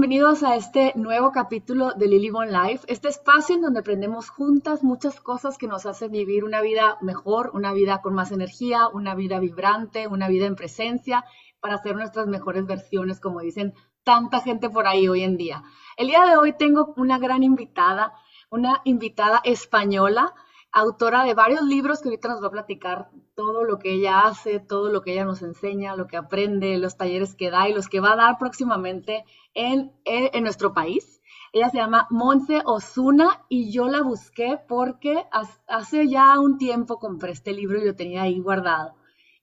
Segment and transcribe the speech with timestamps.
[0.00, 4.82] bienvenidos a este nuevo capítulo de Lily Bon Life, este espacio en donde aprendemos juntas
[4.82, 9.14] muchas cosas que nos hacen vivir una vida mejor, una vida con más energía, una
[9.14, 11.26] vida vibrante, una vida en presencia,
[11.60, 15.64] para ser nuestras mejores versiones, como dicen tanta gente por ahí hoy en día.
[15.98, 18.14] El día de hoy tengo una gran invitada,
[18.48, 20.32] una invitada española
[20.72, 24.60] autora de varios libros que ahorita nos va a platicar todo lo que ella hace,
[24.60, 27.88] todo lo que ella nos enseña, lo que aprende, los talleres que da y los
[27.88, 31.20] que va a dar próximamente en, en nuestro país.
[31.52, 35.24] Ella se llama Monse Osuna y yo la busqué porque
[35.66, 38.94] hace ya un tiempo compré este libro y lo tenía ahí guardado.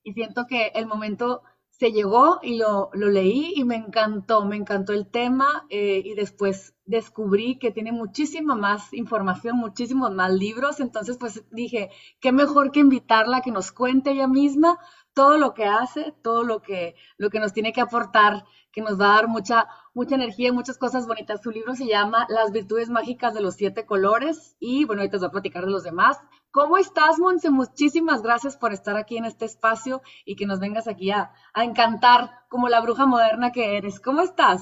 [0.04, 1.42] Y siento que el momento
[1.80, 6.74] se llegó y lo, leí y me encantó, me encantó el tema eh, y después
[6.86, 12.80] descubrí que tiene muchísima más información, muchísimos más libros, entonces pues dije, qué mejor que
[12.80, 14.80] invitarla a que nos cuente ella misma
[15.14, 19.00] todo lo que hace, todo lo que, lo que nos tiene que aportar, que nos
[19.00, 21.42] va a dar mucha, mucha energía y muchas cosas bonitas.
[21.42, 25.22] Su libro se llama Las virtudes mágicas de los siete colores y bueno, ahorita os
[25.22, 26.20] voy a platicar de los demás.
[26.52, 27.50] ¿Cómo estás, Monse?
[27.50, 31.64] Muchísimas gracias por estar aquí en este espacio y que nos vengas aquí a, a
[31.64, 34.00] encantar como la bruja moderna que eres.
[34.00, 34.62] ¿Cómo estás?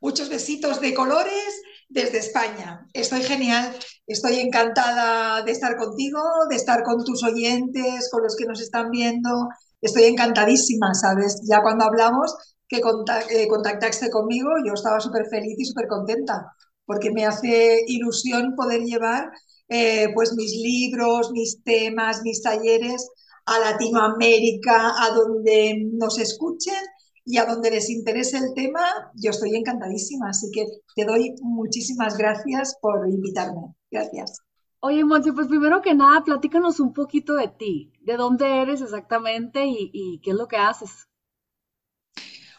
[0.00, 2.86] Muchos besitos de colores desde España.
[2.92, 3.74] Estoy genial,
[4.06, 8.90] estoy encantada de estar contigo, de estar con tus oyentes, con los que nos están
[8.90, 9.48] viendo.
[9.80, 11.40] Estoy encantadísima, ¿sabes?
[11.48, 12.34] Ya cuando hablamos
[12.68, 16.54] que eh, contactaste conmigo, yo estaba súper feliz y súper contenta,
[16.86, 19.30] porque me hace ilusión poder llevar
[19.70, 23.08] eh, pues mis libros, mis temas, mis talleres
[23.46, 26.82] a Latinoamérica, a donde nos escuchen
[27.24, 30.30] y a donde les interese el tema, yo estoy encantadísima.
[30.30, 33.74] Así que te doy muchísimas gracias por invitarme.
[33.90, 34.40] Gracias.
[34.80, 37.92] Oye, Monse, pues primero que nada, platícanos un poquito de ti.
[38.00, 41.06] ¿De dónde eres exactamente y, qué es lo que haces?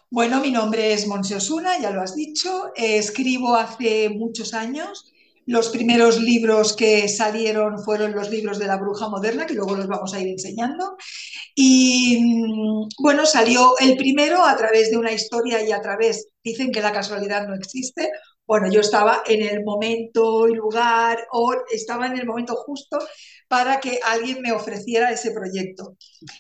[0.09, 2.71] Bueno, mi nombre es Monse Osuna, ya lo has dicho.
[2.75, 5.10] escribo hace muchos años.
[5.51, 9.85] Los primeros libros que salieron fueron los libros de la bruja moderna, que luego los
[9.85, 10.95] vamos a ir enseñando.
[11.53, 16.71] Y mm, bueno, salió el primero a través de una historia y a través, dicen
[16.71, 18.09] que la casualidad no existe.
[18.47, 22.99] Bueno, yo estaba en el momento y lugar, o estaba en el momento justo
[23.49, 25.97] para que alguien me ofreciera ese proyecto.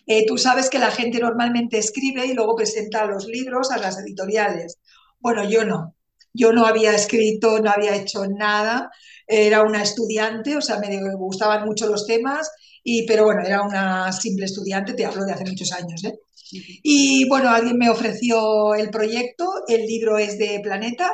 [0.07, 3.99] Eh, tú sabes que la gente normalmente escribe y luego presenta los libros a las
[3.99, 4.79] editoriales.
[5.19, 5.95] Bueno, yo no.
[6.33, 8.89] Yo no había escrito, no había hecho nada.
[9.27, 12.49] Era una estudiante, o sea, me gustaban mucho los temas
[12.83, 16.03] y, pero bueno, era una simple estudiante, te hablo de hace muchos años.
[16.03, 16.19] ¿eh?
[16.83, 21.11] Y bueno, alguien me ofreció el proyecto, el libro es de Planeta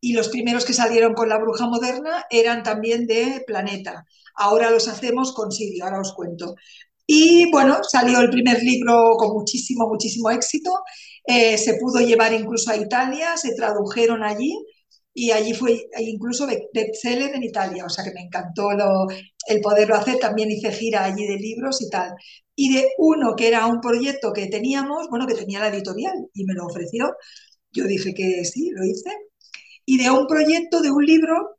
[0.00, 4.04] y los primeros que salieron con la bruja moderna eran también de Planeta.
[4.36, 6.56] Ahora los hacemos con Sirio, ahora os cuento.
[7.06, 10.70] Y bueno, salió el primer libro con muchísimo, muchísimo éxito.
[11.26, 14.52] Eh, se pudo llevar incluso a Italia, se tradujeron allí
[15.14, 18.70] y allí fue incluso bestseller en Italia, o sea que me encantó
[19.46, 22.14] el poderlo hacer, también hice gira allí de libros y tal.
[22.56, 26.44] Y de uno que era un proyecto que teníamos, bueno, que tenía la editorial y
[26.44, 27.14] me lo ofreció,
[27.72, 29.10] yo dije que sí, lo hice.
[29.86, 31.58] Y de un proyecto, de un libro,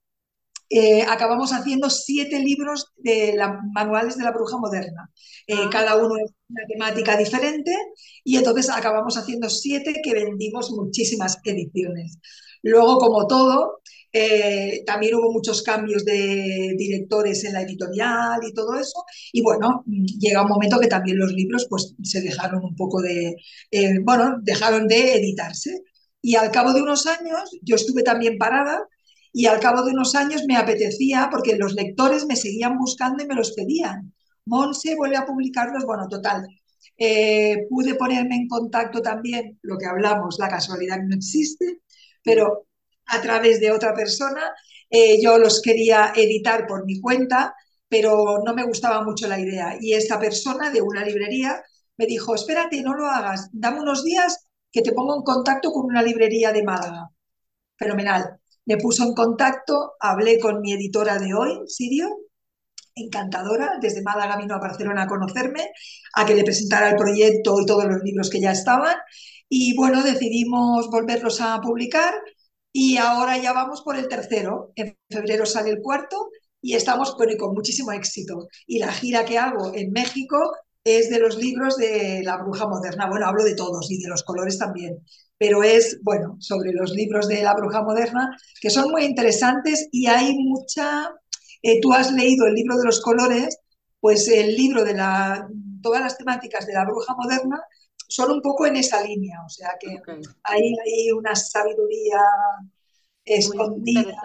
[0.70, 3.38] eh, acabamos haciendo siete libros de
[3.74, 5.12] manuales de la bruja moderna.
[5.48, 5.70] Eh, ah.
[5.72, 7.76] Cada uno es una temática diferente
[8.24, 12.20] y entonces acabamos haciendo siete que vendimos muchísimas ediciones.
[12.64, 13.81] Luego, como todo,
[14.18, 19.04] eh, también hubo muchos cambios de directores en la editorial y todo eso.
[19.34, 23.36] Y bueno, llega un momento que también los libros pues, se dejaron un poco de,
[23.72, 25.81] eh, bueno, dejaron de editarse.
[26.22, 28.88] Y al cabo de unos años, yo estuve también parada
[29.38, 33.28] y al cabo de unos años me apetecía, porque los lectores me seguían buscando y
[33.28, 34.13] me los pedían.
[34.46, 36.47] Monse vuelve a publicarlos, bueno, total.
[36.97, 41.81] Eh, pude ponerme en contacto también, lo que hablamos, la casualidad no existe,
[42.24, 42.68] pero
[43.07, 44.54] a través de otra persona.
[44.89, 47.54] Eh, yo los quería editar por mi cuenta,
[47.89, 49.75] pero no me gustaba mucho la idea.
[49.81, 51.62] Y esta persona de una librería
[51.98, 55.88] me dijo, espérate, no lo hagas, dame unos días que te pongo en contacto con
[55.88, 57.10] una librería de Málaga.
[57.77, 58.39] Fenomenal.
[58.65, 62.09] Me puso en contacto, hablé con mi editora de hoy, Sirio,
[62.95, 65.69] encantadora, desde Málaga vino a Barcelona a conocerme,
[66.13, 68.95] a que le presentara el proyecto y todos los libros que ya estaban.
[69.50, 72.13] Y bueno, decidimos volverlos a publicar
[72.71, 74.71] y ahora ya vamos por el tercero.
[74.75, 76.29] En febrero sale el cuarto
[76.62, 78.47] y estamos con muchísimo éxito.
[78.65, 80.38] Y la gira que hago en México
[80.83, 83.07] es de los libros de la bruja moderna.
[83.09, 85.03] Bueno, hablo de todos y de los colores también,
[85.38, 90.08] pero es, bueno, sobre los libros de la bruja moderna que son muy interesantes y
[90.08, 91.10] hay mucha...
[91.62, 93.58] Eh, tú has leído el libro de los colores,
[94.00, 95.48] pues el libro de la,
[95.82, 97.62] todas las temáticas de la bruja moderna
[98.08, 100.00] son un poco en esa línea, o sea que
[100.44, 102.22] hay, hay una sabiduría
[103.26, 104.16] escondida.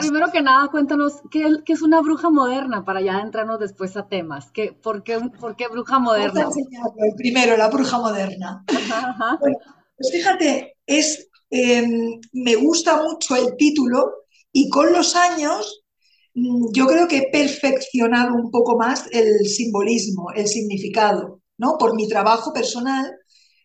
[0.00, 4.50] Primero que nada, cuéntanos, ¿qué, es una bruja moderna para ya entrarnos después a temas?
[4.50, 6.48] ¿Qué, por, qué, ¿Por qué bruja moderna?
[7.16, 8.64] Primero, la bruja moderna.
[9.96, 15.82] pues fíjate, es, em, me gusta mucho el título y con los años
[16.34, 21.76] mm, yo creo que he perfeccionado un poco más el simbolismo, el significado, ¿no?
[21.78, 23.12] Por mi trabajo personal,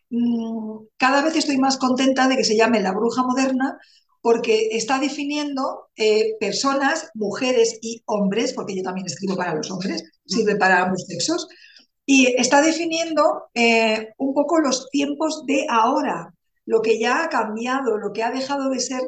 [0.10, 3.78] mm, cada vez estoy más contenta de que se llame la bruja moderna
[4.21, 10.04] porque está definiendo eh, personas, mujeres y hombres, porque yo también escribo para los hombres,
[10.25, 11.48] sirve para ambos sexos,
[12.06, 16.33] y está definiendo eh, un poco los tiempos de ahora,
[16.66, 19.01] lo que ya ha cambiado, lo que ha dejado de ser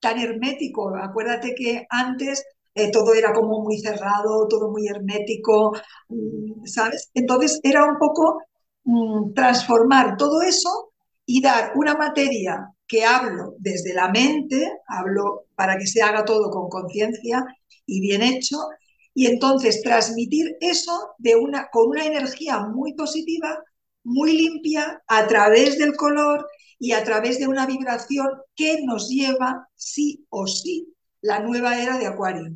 [0.00, 0.94] tan hermético.
[0.96, 5.72] Acuérdate que antes eh, todo era como muy cerrado, todo muy hermético,
[6.08, 7.10] mm, ¿sabes?
[7.14, 8.42] Entonces era un poco
[8.84, 10.92] mm, transformar todo eso
[11.26, 16.48] y dar una materia que hablo desde la mente, hablo para que se haga todo
[16.48, 17.44] con conciencia
[17.86, 18.56] y bien hecho,
[19.12, 23.58] y entonces transmitir eso de una, con una energía muy positiva,
[24.04, 26.46] muy limpia, a través del color
[26.78, 31.98] y a través de una vibración que nos lleva sí o sí la nueva era
[31.98, 32.52] de Acuario.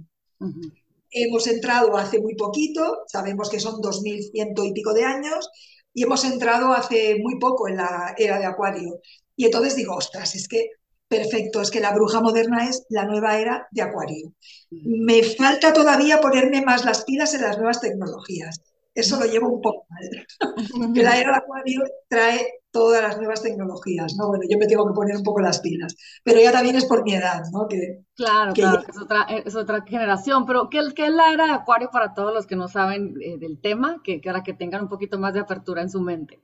[1.11, 5.51] Hemos entrado hace muy poquito, sabemos que son 2100 y pico de años,
[5.93, 9.01] y hemos entrado hace muy poco en la era de Acuario.
[9.39, 10.73] Y entonces digo, ostras, es que
[11.07, 14.33] perfecto, es que la bruja moderna es la nueva era de Acuario.
[14.71, 18.61] Me falta todavía ponerme más las pilas en las nuevas tecnologías.
[18.93, 20.27] Eso lo llevo un poco mal.
[20.95, 24.27] que la era de Acuario trae todas las nuevas tecnologías, ¿no?
[24.27, 25.95] Bueno, yo me tengo que poner un poco las pilas,
[26.25, 27.69] pero ya también es por mi edad, ¿no?
[27.69, 31.53] Que, claro, claro, es, otra, es otra generación, pero ¿qué, ¿qué, es la era de
[31.53, 34.83] Acuario para todos los que no saben eh, del tema, que, que ahora que tengan
[34.83, 36.43] un poquito más de apertura en su mente?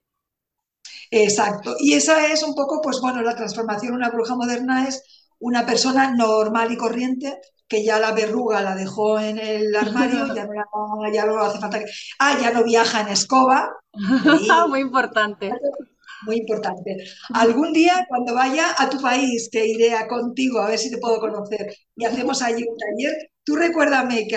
[1.17, 5.03] Exacto, y esa es un poco, pues bueno, la transformación, una bruja moderna es
[5.39, 7.39] una persona normal y corriente
[7.69, 11.79] que ya la verruga la dejó en el armario, ya no, ya no hace falta
[11.79, 11.87] que...
[12.19, 13.71] Ah, ya no viaja en escoba.
[14.69, 15.53] Muy importante
[16.25, 16.97] muy importante.
[17.35, 20.99] Algún día, cuando vaya a tu país, que iré a contigo a ver si te
[20.99, 24.37] puedo conocer y hacemos allí un taller, tú recuérdame que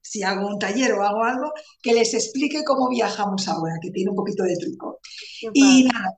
[0.00, 1.52] si hago un taller o hago algo,
[1.82, 5.00] que les explique cómo viajamos ahora, que tiene un poquito de truco.
[5.52, 6.16] Y nada,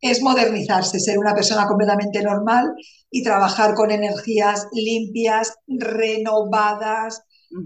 [0.00, 2.72] es modernizarse, ser una persona completamente normal
[3.10, 7.22] y trabajar con energías limpias, renovadas,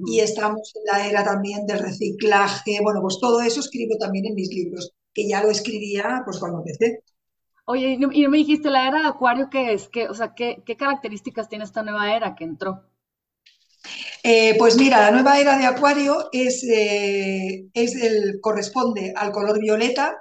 [0.06, 2.80] y estamos en la era también del reciclaje.
[2.82, 6.58] Bueno, pues todo eso escribo también en mis libros que ya lo escribía pues cuando
[6.58, 7.02] empecé.
[7.64, 9.88] Oye, y no, me dijiste la era de Acuario, ¿qué es?
[9.88, 12.84] ¿Qué, o sea, ¿qué, características tiene esta nueva era que entró?
[14.28, 19.60] Eh, pues mira, la nueva era de Acuario es, eh, es el, corresponde al color
[19.60, 20.20] violeta,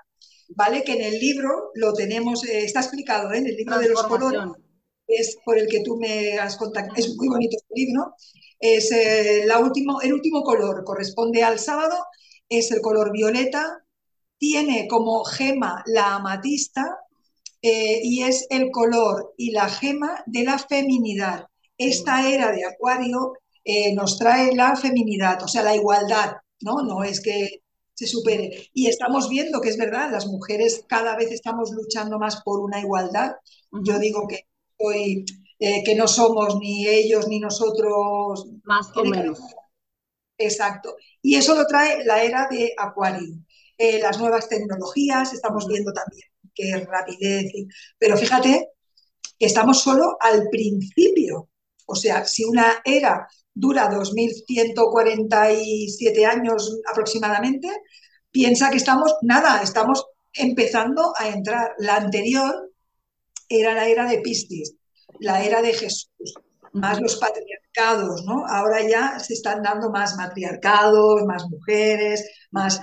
[0.49, 0.83] ¿vale?
[0.83, 4.41] Que en el libro lo tenemos, eh, está explicado en el libro de los colores,
[5.07, 8.13] es por el que tú me has contactado, es muy bonito este libro,
[8.59, 8.91] es
[9.45, 11.95] la último, el último color, corresponde al sábado,
[12.47, 13.83] es el color violeta,
[14.37, 16.99] tiene como gema la amatista
[17.59, 21.47] y es el color y la gema de la feminidad.
[21.75, 23.33] Esta era de Acuario
[23.65, 26.83] eh, nos trae la feminidad, o sea, la igualdad, ¿no?
[26.83, 28.69] No es que se supere.
[28.73, 32.79] Y estamos viendo que es verdad, las mujeres cada vez estamos luchando más por una
[32.79, 33.33] igualdad.
[33.83, 35.25] Yo digo que hoy
[35.59, 38.47] eh, que no somos ni ellos ni nosotros.
[38.63, 39.39] Más o menos.
[40.37, 40.95] Exacto.
[41.21, 43.39] Y eso lo trae la era de Acuario.
[43.77, 47.51] Eh, las nuevas tecnologías, estamos viendo también qué rapidez,
[47.99, 48.69] pero fíjate
[49.37, 51.49] que estamos solo al principio.
[51.85, 57.69] O sea, si una era dura 2.147 años aproximadamente,
[58.29, 61.73] piensa que estamos, nada, estamos empezando a entrar.
[61.79, 62.71] La anterior
[63.47, 64.75] era la era de Piscis,
[65.19, 66.33] la era de Jesús,
[66.73, 68.45] más los patriarcados, ¿no?
[68.45, 72.81] Ahora ya se están dando más matriarcados, más mujeres, más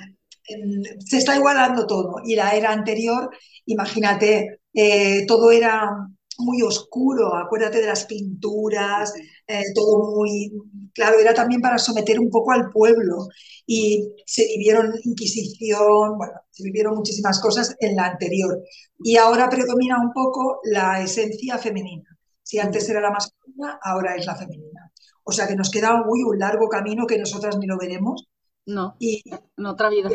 [1.06, 2.16] se está igualando todo.
[2.24, 3.30] Y la era anterior,
[3.66, 9.12] imagínate, eh, todo era muy oscuro, acuérdate de las pinturas,
[9.52, 10.52] eh, todo muy,
[10.94, 13.28] claro, era también para someter un poco al pueblo
[13.66, 18.62] y se vivieron Inquisición, bueno, se vivieron muchísimas cosas en la anterior.
[19.04, 22.08] Y ahora predomina un poco la esencia femenina.
[22.42, 24.90] Si antes era la masculina, ahora es la femenina.
[25.24, 28.28] O sea que nos queda muy un largo camino que nosotras ni lo veremos,
[28.64, 30.08] no, y, en otra vida.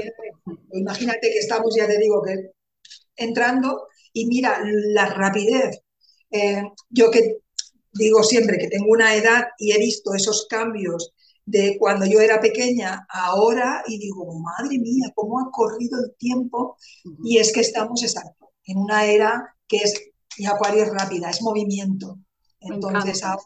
[0.72, 2.52] Imagínate que estamos, ya te digo, que
[3.16, 5.82] entrando y mira la rapidez.
[6.32, 7.38] Eh, yo que
[7.98, 11.14] digo siempre que tengo una edad y he visto esos cambios
[11.48, 16.78] de cuando yo era pequeña ahora y digo, madre mía, cómo ha corrido el tiempo.
[17.24, 19.94] Y es que estamos, exacto, en una era que es,
[20.38, 22.20] y Acuario es rápida, es movimiento.
[22.60, 23.44] Entonces ahora...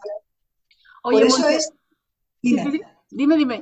[1.03, 1.72] por eso es...
[2.41, 2.63] Dime,
[3.12, 3.38] dime.
[3.38, 3.62] dime.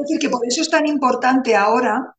[0.00, 2.16] decir que por eso es tan importante ahora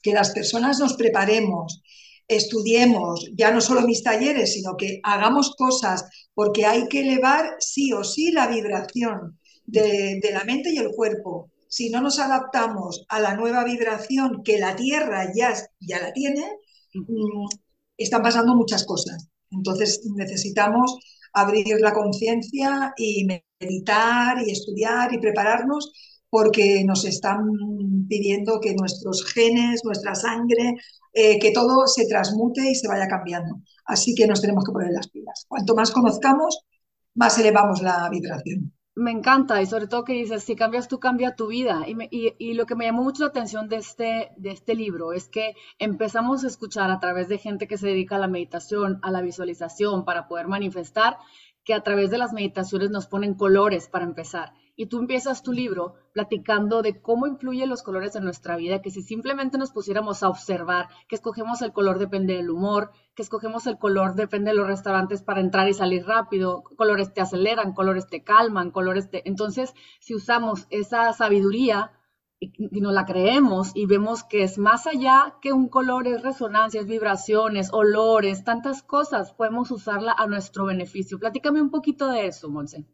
[0.00, 1.82] que las personas nos preparemos,
[2.28, 6.04] estudiemos, ya no solo mis talleres, sino que hagamos cosas,
[6.34, 11.50] porque hay que elevar sí o sí la vibración de, la mente y el cuerpo.
[11.68, 16.44] Si no nos adaptamos a la nueva vibración que la Tierra ya, ya la tiene,
[16.94, 17.46] mm,
[17.96, 19.28] están pasando muchas cosas.
[19.50, 20.98] Entonces necesitamos
[21.32, 23.26] abrir la conciencia y
[23.60, 25.92] meditar y estudiar y prepararnos
[26.30, 27.38] porque nos están
[28.08, 30.74] pidiendo que nuestros genes, nuestra sangre,
[31.16, 33.60] eh, que todo se transmute y se vaya cambiando.
[33.84, 35.46] Así que nos tenemos que poner las pilas.
[35.48, 36.58] Cuanto más conozcamos,
[37.14, 38.72] más elevamos la vibración.
[38.96, 41.84] Me encanta y sobre todo que dices, si cambias tú, cambia tu vida.
[41.86, 45.28] Y, y, lo que me llamó mucho la atención de este, de este libro es
[45.28, 49.12] que empezamos a escuchar a través de gente que se dedica a la meditación, a
[49.12, 51.18] la visualización, para poder manifestar,
[51.64, 55.52] que a través de las meditaciones nos ponen colores para empezar y tú empiezas tu
[55.52, 60.22] libro platicando de cómo influyen los colores en nuestra vida, que si simplemente nos pusiéramos
[60.22, 64.56] a observar, que escogemos el color depende del humor, que escogemos el color depende de
[64.56, 69.28] los restaurantes para entrar y salir rápido, colores te aceleran, colores te calman, colores te...
[69.28, 71.92] Entonces, si usamos esa sabiduría
[72.40, 76.22] y, y nos la creemos y vemos que es más allá que un color, es
[76.22, 81.18] resonancias, vibraciones, olores, tantas cosas, podemos usarla a nuestro beneficio.
[81.20, 82.86] Platícame un poquito de eso, Monse.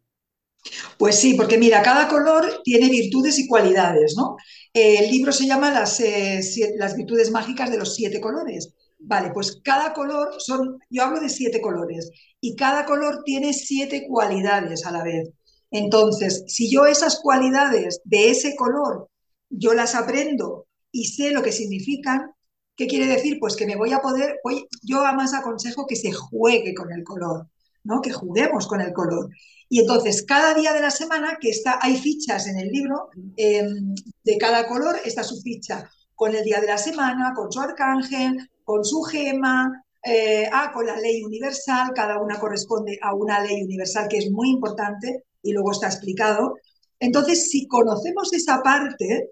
[0.98, 4.36] Pues sí, porque mira, cada color tiene virtudes y cualidades, ¿no?
[4.72, 6.40] el libro se llama las, eh,
[6.76, 8.72] las virtudes mágicas de los siete colores.
[8.98, 14.06] Vale, pues cada color son, yo hablo de siete colores, y cada color tiene siete
[14.06, 15.30] cualidades a la vez.
[15.70, 19.08] Entonces, si yo esas cualidades de ese color,
[19.48, 22.32] yo las aprendo y sé lo que significan,
[22.76, 23.38] ¿qué quiere decir?
[23.40, 24.38] Pues que me voy a poder,
[24.82, 27.48] yo además aconsejo que se juegue con el color,
[27.84, 28.00] ¿no?
[28.02, 29.30] Que juguemos con el color.
[29.72, 33.94] Y entonces, cada día de la semana, que está, hay fichas en el libro em,
[34.24, 38.50] de cada color, está su ficha con el día de la semana, con su arcángel,
[38.64, 43.62] con su gema, eh, ah, con la ley universal, cada una corresponde a una ley
[43.62, 46.56] universal que es muy importante y luego está explicado.
[46.98, 49.30] Entonces, si conocemos esa parte,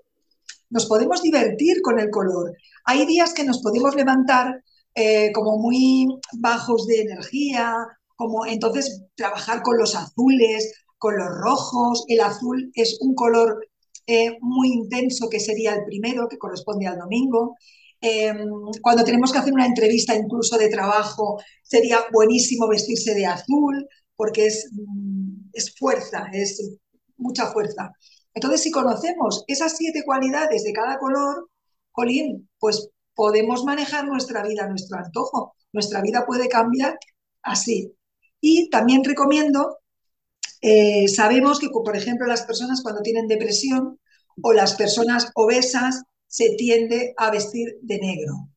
[0.71, 2.55] nos podemos divertir con el color.
[2.85, 4.63] Hay días que nos podemos levantar
[4.95, 7.75] eh, como muy bajos de energía,
[8.19, 12.05] como entonces trabajar con los azules, con los rojos.
[12.09, 13.65] El azul es un color
[14.09, 17.57] eh, muy intenso que sería el primero, que corresponde al domingo.
[18.01, 18.51] Em,
[18.83, 24.47] cuando tenemos que hacer una entrevista incluso de trabajo, sería buenísimo vestirse de azul porque
[24.47, 26.77] es, mm, es fuerza, es
[27.19, 27.93] mucha fuerza.
[28.35, 31.49] Entonces, si conocemos esas siete cualidades de cada color,
[31.93, 35.55] Jolín, pues podemos manejar nuestra vida a nuestro antojo.
[35.73, 36.99] Nuestra vida puede cambiar
[37.43, 37.93] así.
[38.41, 39.79] Y también recomiendo,
[40.61, 43.99] eh, sabemos que, por ejemplo, las personas cuando tienen depresión
[44.43, 48.51] o las personas obesas se tiende a vestir de negro.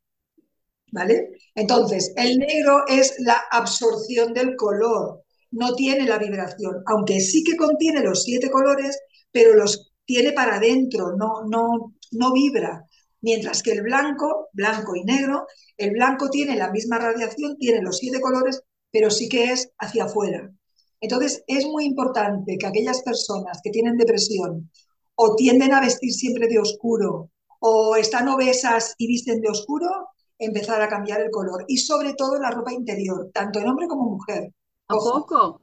[0.92, 1.30] ¿Vale?
[1.56, 7.56] Entonces, el negro es la absorción del color, no tiene la vibración, aunque sí que
[7.56, 9.00] contiene los siete colores,
[9.32, 12.86] pero los tiene para adentro, no, no, no vibra.
[13.22, 15.46] Mientras que el blanco, blanco y negro,
[15.78, 20.06] el blanco tiene la misma radiación, tiene los siete colores, pero sí que es hacia
[20.06, 20.52] afuera.
[21.00, 24.70] Entonces, es muy importante que aquellas personas que tienen depresión
[25.16, 29.88] o tienden a vestir siempre de oscuro o están obesas y visten de oscuro,
[30.38, 31.66] empezar a cambiar el color.
[31.68, 34.52] Y sobre todo la ropa interior, tanto en hombre como mujer.
[34.88, 35.62] ¿A poco?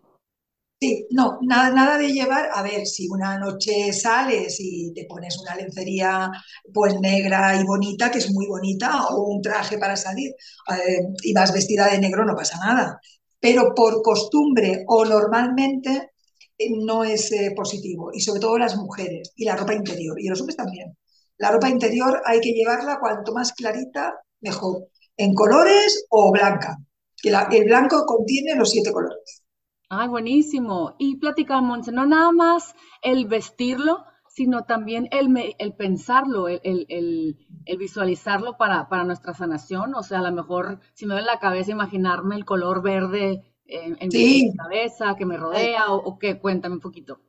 [0.81, 5.37] Sí, no, nada, nada de llevar, a ver, si una noche sales y te pones
[5.39, 6.31] una lencería
[6.73, 10.31] pues negra y bonita, que es muy bonita, o un traje para salir
[10.71, 13.01] eh, y vas vestida de negro, no pasa nada
[13.41, 16.13] pero por costumbre o normalmente
[16.59, 20.29] eh, no es eh, positivo, y sobre todo las mujeres, y la ropa interior, y
[20.29, 20.97] los hombres también.
[21.39, 26.77] La ropa interior hay que llevarla cuanto más clarita, mejor, en colores o blanca,
[27.21, 29.43] que el blanco contiene los siete colores.
[29.91, 30.97] Ay, buenísimo.
[30.99, 34.05] Y platicamos, no nada más el vestirlo,
[34.39, 39.97] sino también el, el pensarlo, el, el, visualizarlo para, para, nuestra sanación.
[39.97, 43.97] O sea, a lo mejor si me en la cabeza imaginarme el color verde en,
[44.01, 47.21] mi cabeza que me rodea o, qué, cuéntame un poquito.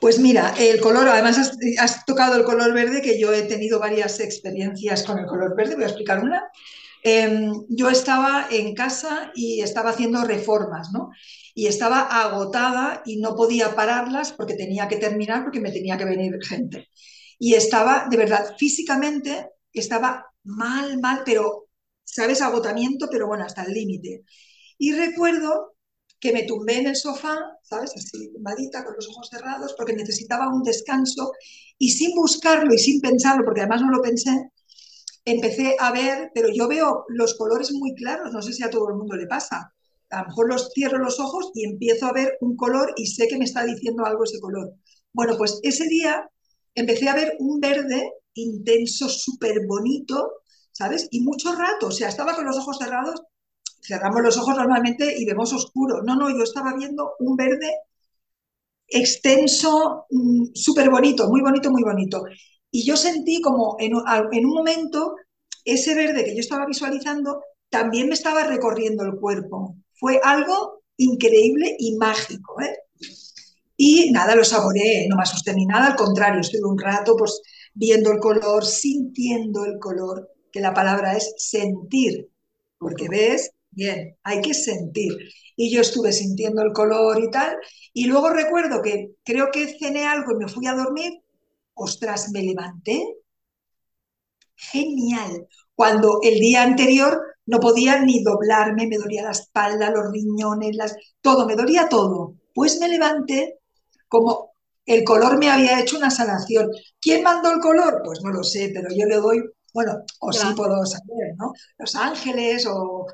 [0.00, 3.78] Pues mira, el color, además has, has, tocado el color verde, que yo he tenido
[3.78, 6.42] varias experiencias con el color verde, voy a explicar una.
[7.04, 11.10] em, yo estaba en casa y estaba haciendo reformas, ¿no?
[11.56, 16.04] Y estaba agotada y no podía pararlas porque tenía que terminar, porque me tenía que
[16.04, 16.88] venir gente.
[17.38, 21.68] Y estaba, de verdad, físicamente, estaba mal, mal, pero,
[22.04, 22.42] ¿sabes?
[22.42, 24.24] Agotamiento, pero bueno, hasta el límite.
[24.78, 25.76] Y recuerdo
[26.20, 27.92] que me tumbé en el sofá, ¿sabes?
[27.96, 31.32] Así, tumbadita, con los ojos cerrados, porque necesitaba un descanso
[31.78, 34.50] y sin buscarlo y sin pensarlo, porque además no lo pensé,
[35.24, 38.90] empecé a ver, pero yo veo los colores muy claros, no sé si a todo
[38.90, 39.72] el mundo le pasa.
[40.10, 43.28] A lo mejor los cierro los ojos y empiezo a ver un color y sé
[43.28, 44.74] que me está diciendo algo ese color.
[45.12, 46.28] Bueno, pues ese día
[46.74, 51.08] empecé a ver un verde intenso, súper bonito, ¿sabes?
[51.10, 53.22] Y mucho rato, o sea, estaba con los ojos cerrados
[53.86, 56.02] cerramos los ojos normalmente y vemos oscuro.
[56.02, 57.72] No, no, yo estaba viendo un verde
[58.88, 62.24] extenso, mm, súper bonito, muy bonito, muy bonito.
[62.70, 65.16] Y yo sentí como en, un momento
[65.64, 69.76] ese verde que yo estaba visualizando también me estaba recorriendo el cuerpo.
[69.98, 72.60] Fue algo increíble y mágico.
[72.60, 72.76] ¿eh?
[73.76, 77.40] Y nada, lo saboreé, no me asusté ni nada, al contrario, estuve un rato pues
[77.74, 82.30] viendo el color, sintiendo el color, que la palabra es sentir,
[82.78, 85.12] porque ves Bien, hay que sentir.
[85.54, 87.56] Y yo estuve sintiendo el color y tal.
[87.92, 91.12] Y luego recuerdo que creo que cené algo y me fui a dormir.
[91.74, 93.04] Ostras, me levanté.
[94.56, 95.46] Genial.
[95.74, 100.96] Cuando el día anterior no podía ni doblarme, me dolía la espalda, los riñones, las...
[101.20, 102.34] todo, me dolía todo.
[102.54, 103.58] Pues me levanté
[104.08, 104.52] como
[104.84, 106.70] el color me había hecho una sanación.
[107.00, 108.02] ¿Quién mandó el color?
[108.04, 109.42] Pues no lo sé, pero yo le doy
[109.76, 111.52] bueno, o sí puedo saber, ¿no?
[111.76, 113.06] Los ángeles o,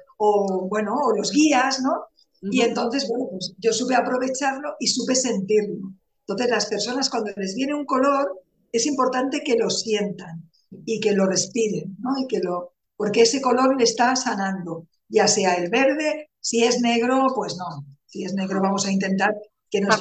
[0.68, 2.04] bueno, o los guías, ¿no?
[2.40, 5.92] Y entonces, bueno, pues yo supe aprovecharlo y supe sentirlo.
[6.20, 10.48] Entonces, las personas cuando les viene un color, es importante que lo sientan
[10.86, 12.16] y que lo respiren, ¿no?
[12.16, 16.80] Y que lo, porque ese color le está sanando, ya sea el verde, si es
[16.80, 17.87] negro, pues no.
[18.06, 19.34] Si es negro, vamos a intentar
[19.70, 20.00] que nos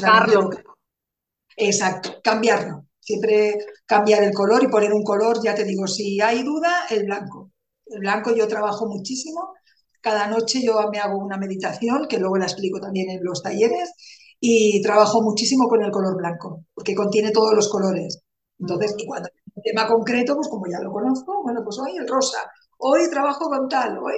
[1.55, 2.87] Exacto, cambiarlo.
[2.99, 7.05] Siempre cambiar el color y poner un color, ya te digo, si hay duda, el
[7.05, 7.51] blanco.
[7.85, 9.53] El blanco yo trabajo muchísimo.
[10.01, 13.91] Cada noche yo me hago una meditación, que luego la explico también en los talleres,
[14.39, 18.23] y trabajo muchísimo con el color blanco, porque contiene todos los colores.
[18.59, 21.97] Entonces, y cuando hay un tema concreto, pues como ya lo conozco, bueno, pues hoy
[21.97, 22.39] el rosa,
[22.81, 24.15] hoy trabajo con tal, hoy,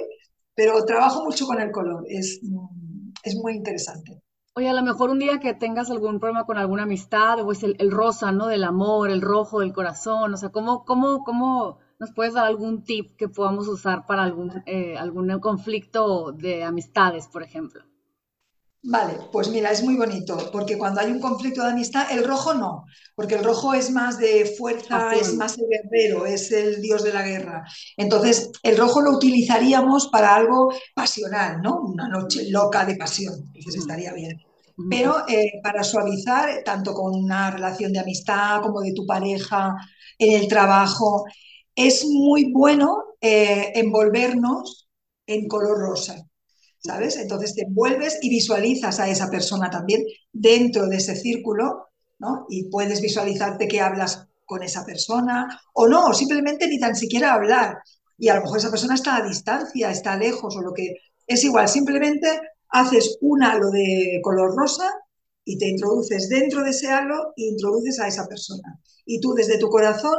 [0.54, 2.40] pero trabajo mucho con el color, es,
[3.22, 4.20] es muy interesante.
[4.56, 7.64] Oye, a lo mejor un día que tengas algún problema con alguna amistad, o es
[7.64, 8.46] el, rosa, ¿no?
[8.46, 12.84] Del amor, el rojo del corazón, o sea, ¿cómo, cómo, cómo nos puedes dar algún
[12.84, 17.82] tip que podamos usar para algún, eh, algún conflicto de amistades, por ejemplo?
[18.86, 22.52] Vale, pues mira, es muy bonito, porque cuando hay un conflicto de amistad, el rojo
[22.52, 27.02] no, porque el rojo es más de fuerza, es más el guerrero, es el dios
[27.02, 27.64] de la guerra.
[27.96, 31.80] Entonces, el rojo lo utilizaríamos para algo pasional, ¿no?
[31.80, 34.38] Una noche loca de pasión, entonces estaría bien.
[34.90, 39.74] Pero eh, para suavizar, tanto con una relación de amistad como de tu pareja,
[40.18, 41.24] en el trabajo,
[41.74, 44.88] es muy bueno eh, envolvernos
[45.26, 46.16] en color rosa,
[46.84, 47.16] ¿sabes?
[47.16, 52.46] Entonces te envuelves y visualizas a esa persona también dentro de ese círculo, ¿no?
[52.50, 57.78] Y puedes visualizarte que hablas con esa persona o no, simplemente ni tan siquiera hablar.
[58.18, 60.94] Y a lo mejor esa persona está a distancia, está lejos o lo que
[61.26, 62.28] es igual, simplemente
[62.68, 64.90] haces un halo de color rosa
[65.42, 68.78] y te introduces dentro de ese halo e introduces a esa persona.
[69.06, 70.18] Y tú desde tu corazón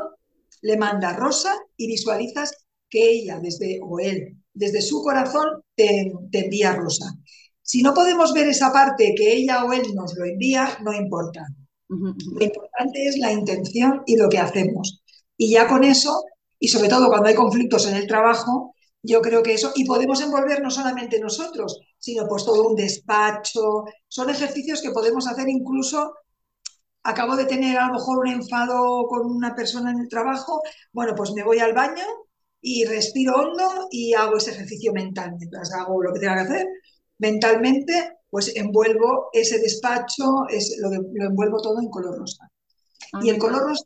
[0.61, 2.53] le mandas rosa y visualizas
[2.89, 7.13] que ella desde, o él, desde su corazón te, te envía rosa.
[7.61, 11.45] Si no podemos ver esa parte que ella o él nos lo envía, no importa.
[11.87, 15.03] Lo importante es la intención y lo que hacemos.
[15.37, 16.23] Y ya con eso,
[16.59, 20.21] y sobre todo cuando hay conflictos en el trabajo, yo creo que eso, y podemos
[20.21, 23.85] envolver no solamente nosotros, sino pues todo un despacho.
[24.07, 26.13] Son ejercicios que podemos hacer incluso,
[27.03, 31.13] acabo de tener a lo mejor un enfado con una persona en el trabajo, bueno,
[31.15, 32.03] pues me voy al baño
[32.67, 35.35] y respiro hondo y hago ese ejercicio mental.
[35.37, 36.67] Mientras hago lo que tenga que hacer,
[37.19, 42.49] mentalmente, pues envuelvo ese despacho, es, lo, lo envuelvo todo en color rosa.
[43.13, 43.85] Ah, y el color rosa,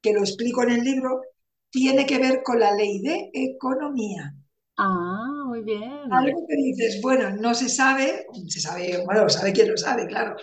[0.00, 1.22] que lo explico en el libro,
[1.70, 4.32] tiene que ver con la ley de economía.
[4.76, 6.12] Ah, muy bien.
[6.12, 10.36] Algo que dices, bueno, no se sabe, se sabe, bueno, sabe quién lo sabe, claro,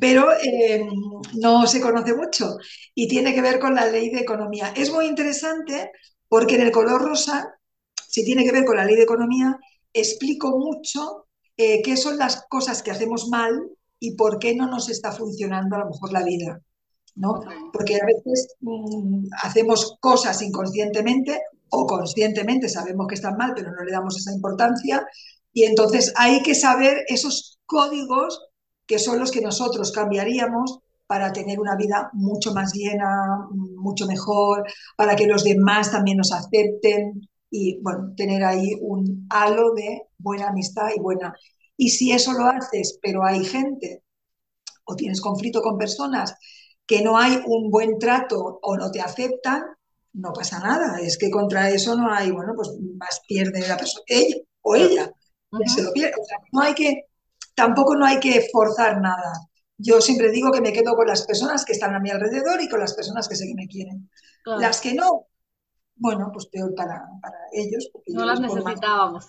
[0.00, 0.86] pero eh,
[1.34, 2.56] no se conoce mucho
[2.94, 4.72] y tiene que ver con la ley de economía.
[4.76, 5.90] Es muy interesante
[6.28, 7.58] porque en el color rosa,
[8.08, 9.58] si tiene que ver con la ley de economía,
[9.92, 14.88] explico mucho eh, qué son las cosas que hacemos mal y por qué no nos
[14.88, 16.60] está funcionando a lo mejor la vida.
[17.16, 17.40] ¿no?
[17.72, 23.82] Porque a veces mm, hacemos cosas inconscientemente o conscientemente sabemos que están mal, pero no
[23.82, 25.06] le damos esa importancia.
[25.52, 28.46] Y entonces hay que saber esos códigos
[28.86, 34.64] que son los que nosotros cambiaríamos para tener una vida mucho más llena, mucho mejor,
[34.96, 40.48] para que los demás también nos acepten y, bueno, tener ahí un halo de buena
[40.48, 41.34] amistad y buena.
[41.76, 44.02] Y si eso lo haces, pero hay gente
[44.84, 46.34] o tienes conflicto con personas
[46.86, 49.64] que no hay un buen trato o no te aceptan,
[50.12, 50.98] no pasa nada.
[51.00, 55.12] Es que contra eso no hay, bueno, pues más pierde la persona, ella o ella,
[55.66, 56.14] se lo pierde.
[56.52, 57.06] no hay que,
[57.54, 59.32] tampoco no hay que forzar nada.
[59.78, 62.68] Yo siempre digo que me quedo con las personas que están a mi alrededor y
[62.68, 64.10] con las personas que sé que me quieren.
[64.44, 65.26] Las que no,
[65.96, 67.08] bueno, pues peor para,
[67.52, 67.90] ellos.
[68.08, 69.26] no las necesitábamos.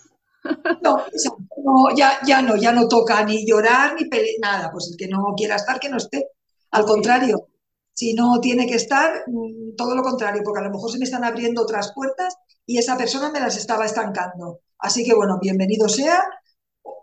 [0.82, 4.72] No, ya, ya no, ya no toca ni llorar ni pelear, nada.
[4.72, 6.30] Pues el que no quiera estar, que no esté.
[6.72, 7.50] Al contrario,
[7.94, 11.06] si no tiene que estar, mm, todo lo contrario, porque a lo mejor se me
[11.06, 14.62] están abriendo otras puertas y esa persona me las estaba estancando.
[14.78, 16.24] Así que bueno, bienvenido sea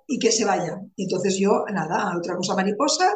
[0.06, 0.80] y que se vaya.
[0.96, 3.12] Y entonces yo, nada, otra cosa mariposa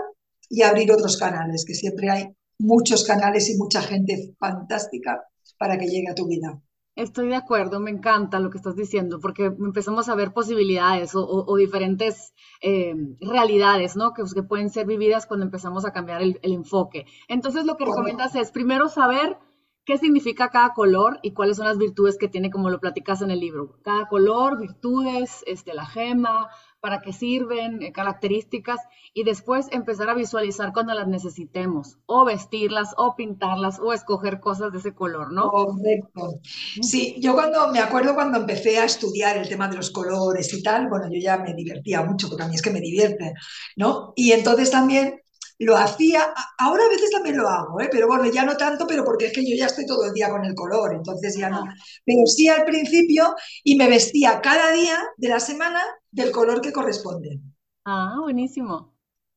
[0.49, 5.23] y abrir otros canales, que siempre hay muchos canales y mucha gente fantástica
[5.59, 6.61] para que llegue a tu vida.
[6.99, 11.57] Estoy de acuerdo, me encanta lo que estás diciendo, porque empezamos a ver posibilidades o,
[11.57, 14.13] diferentes eh, realidades, ¿no?
[14.15, 17.07] Que, que, pueden ser vividas cuando empezamos a cambiar el, enfoque.
[17.29, 19.39] Entonces, lo que recomiendas es primero saber
[19.85, 23.31] qué significa cada color y cuáles son las virtudes que tiene, como lo platicas en
[23.31, 23.79] el libro.
[23.85, 26.49] Cada color, virtudes, este, la gema,
[26.81, 28.81] para qué sirven, eh, características,
[29.13, 34.73] y después empezar a visualizar cuando las necesitemos, o vestirlas, o pintarlas, o escoger cosas
[34.73, 35.51] de ese color, ¿no?
[35.51, 36.41] Correcto.
[36.81, 40.63] Sí, yo cuando me acuerdo cuando empecé a estudiar el tema de los colores y
[40.63, 43.35] tal, bueno, yo ya me divertía mucho, porque a mí es que me divierte,
[43.77, 44.13] ¿no?
[44.15, 45.21] Y entonces también
[45.59, 47.89] lo hacía, ahora a veces también lo hago, ¿eh?
[47.91, 50.31] pero bueno, ya no tanto, pero porque es que yo ya estoy todo el día
[50.31, 51.65] con el color, entonces ya no.
[52.05, 56.73] Pero sí al principio y me vestía cada día de la semana del color que
[56.73, 57.41] corresponde.
[57.85, 58.95] Ah, buenísimo.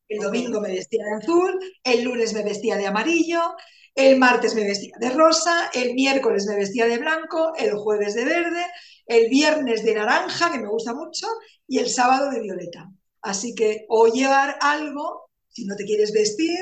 [0.08, 3.56] El domingo me vestía de azul, el lunes me vestía de amarillo,
[3.94, 8.24] el martes me vestía de rosa, el miércoles me vestía de blanco, el jueves de
[8.24, 8.64] verde,
[9.06, 11.26] el viernes de naranja, que me gusta mucho,
[11.66, 12.90] y el sábado de violeta.
[13.22, 16.58] Así que o llevar algo si no te quieres vestir,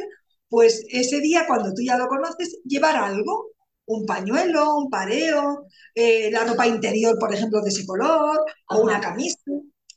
[0.49, 3.51] pues ese día, cuando tú ya lo conoces, llevar algo,
[3.87, 9.01] un pañuelo, un pareo, eh, la ropa interior, por ejemplo, de ese color, o una
[9.01, 9.39] camisa,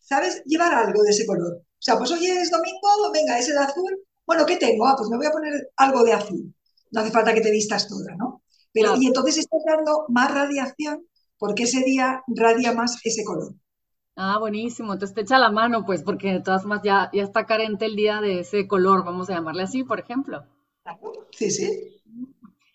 [0.01, 0.43] ¿sabes?
[0.45, 1.53] Llevar algo de ese color.
[1.55, 3.99] O sea, pues hoy es domingo, venga, es el azul.
[4.25, 4.87] Bueno, ¿qué tengo?
[4.87, 6.53] Ah, pues me voy a poner algo de azul.
[6.91, 8.43] No hace falta que te vistas toda, ¿no?
[8.71, 11.05] Pero, Y entonces estás dando más radiación
[11.37, 13.53] porque ese día radia más ese color.
[14.15, 14.93] Ah, buenísimo.
[14.93, 17.95] Entonces te echa la mano, pues, porque de todas formas ya, ya está carente el
[17.95, 20.45] día de ese color, vamos a llamarle así, por ejemplo.
[21.31, 22.01] Sí, sí.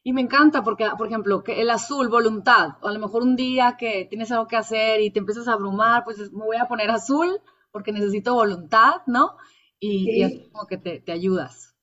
[0.02, 3.36] Y me encanta porque, por ejemplo, que el azul, voluntad, o a lo mejor un
[3.36, 6.66] día que tienes algo que hacer y te empiezas a abrumar, pues me voy a
[6.66, 9.36] poner azul porque necesito voluntad, ¿no?
[9.78, 11.74] Y, es como que te, ayudas.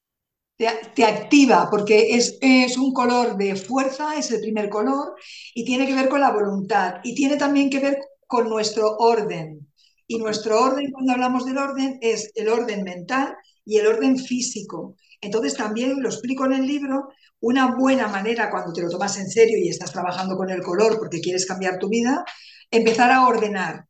[0.58, 5.16] Te, te, activa porque es, es un color de fuerza, es el primer color,
[5.54, 6.96] y tiene que ver con la voluntad.
[7.04, 9.68] Y tiene también que ver con nuestro orden.
[10.08, 14.96] Y nuestro orden, cuando hablamos del orden, es el orden mental y el orden físico.
[15.20, 17.10] Entonces también lo explico en el libro,
[17.40, 20.98] una buena manera cuando te lo tomas en serio y estás trabajando con el color
[21.00, 22.24] porque quieres cambiar tu vida,
[22.70, 23.86] empezar a ordenar.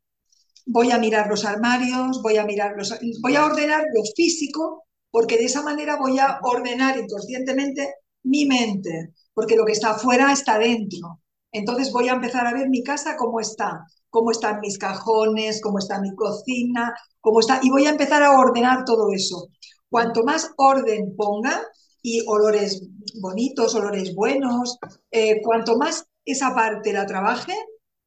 [0.66, 5.38] Voy a mirar los armarios, voy a mirar los, voy a ordenar lo físico porque
[5.38, 7.94] de esa manera voy a ordenar inconscientemente
[8.24, 11.22] mi mente, porque lo que está afuera está dentro.
[11.52, 15.78] Entonces voy a empezar a ver mi casa cómo está cómo están mis cajones, cómo
[15.80, 19.50] está mi cocina, cómo está, y voy a empezar a ordenar todo eso.
[19.90, 21.62] Cuanto más orden ponga
[22.02, 22.82] y olores
[23.20, 24.78] bonitos, olores buenos,
[25.12, 27.52] eh, cuanto más esa parte la trabaje,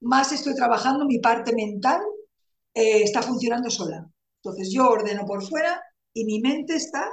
[0.01, 2.01] más estoy trabajando mi parte mental,
[2.73, 4.09] eh, está funcionando sola.
[4.42, 5.79] Entonces yo ordeno por fuera
[6.14, 7.07] y mi mente está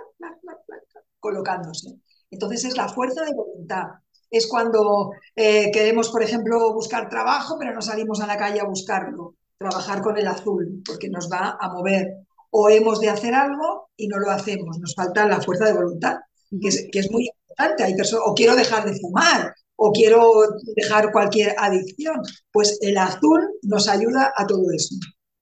[1.20, 2.00] colocándose.
[2.32, 3.88] Entonces es la fuerza de voluntad
[4.30, 8.66] es cuando eh, queremos, por ejemplo, buscar trabajo, pero no salimos a la calle a
[8.66, 9.36] buscarlo.
[9.58, 12.26] Trabajar con el azul, porque nos va a mover.
[12.52, 14.80] O hemos de hacer algo y no lo hacemos.
[14.80, 16.18] Nos falta la fuerza de voluntad,
[16.62, 17.84] que es, muy importante.
[17.84, 20.32] Hay personas, o quiero dejar de fumar, o quiero
[20.76, 22.22] dejar cualquier adicción.
[22.52, 24.96] Pues el azul nos ayuda a todo eso,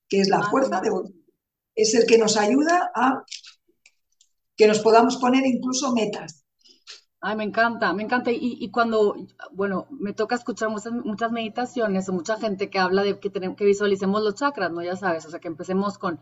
[0.07, 1.19] que es la ah, fuerza de voluntad.
[1.75, 3.23] Es el que nos ayuda a
[4.55, 6.42] que nos podamos poner incluso metas
[7.25, 8.31] Ay, me encanta, me encanta.
[8.33, 9.15] Y, cuando,
[9.53, 13.63] bueno, me toca escuchar muchas, meditaciones o mucha gente que habla de que, tenemos, que
[13.63, 14.83] visualicemos los chakras, ¿no?
[14.83, 16.19] Ya sabes, o sea, que empecemos con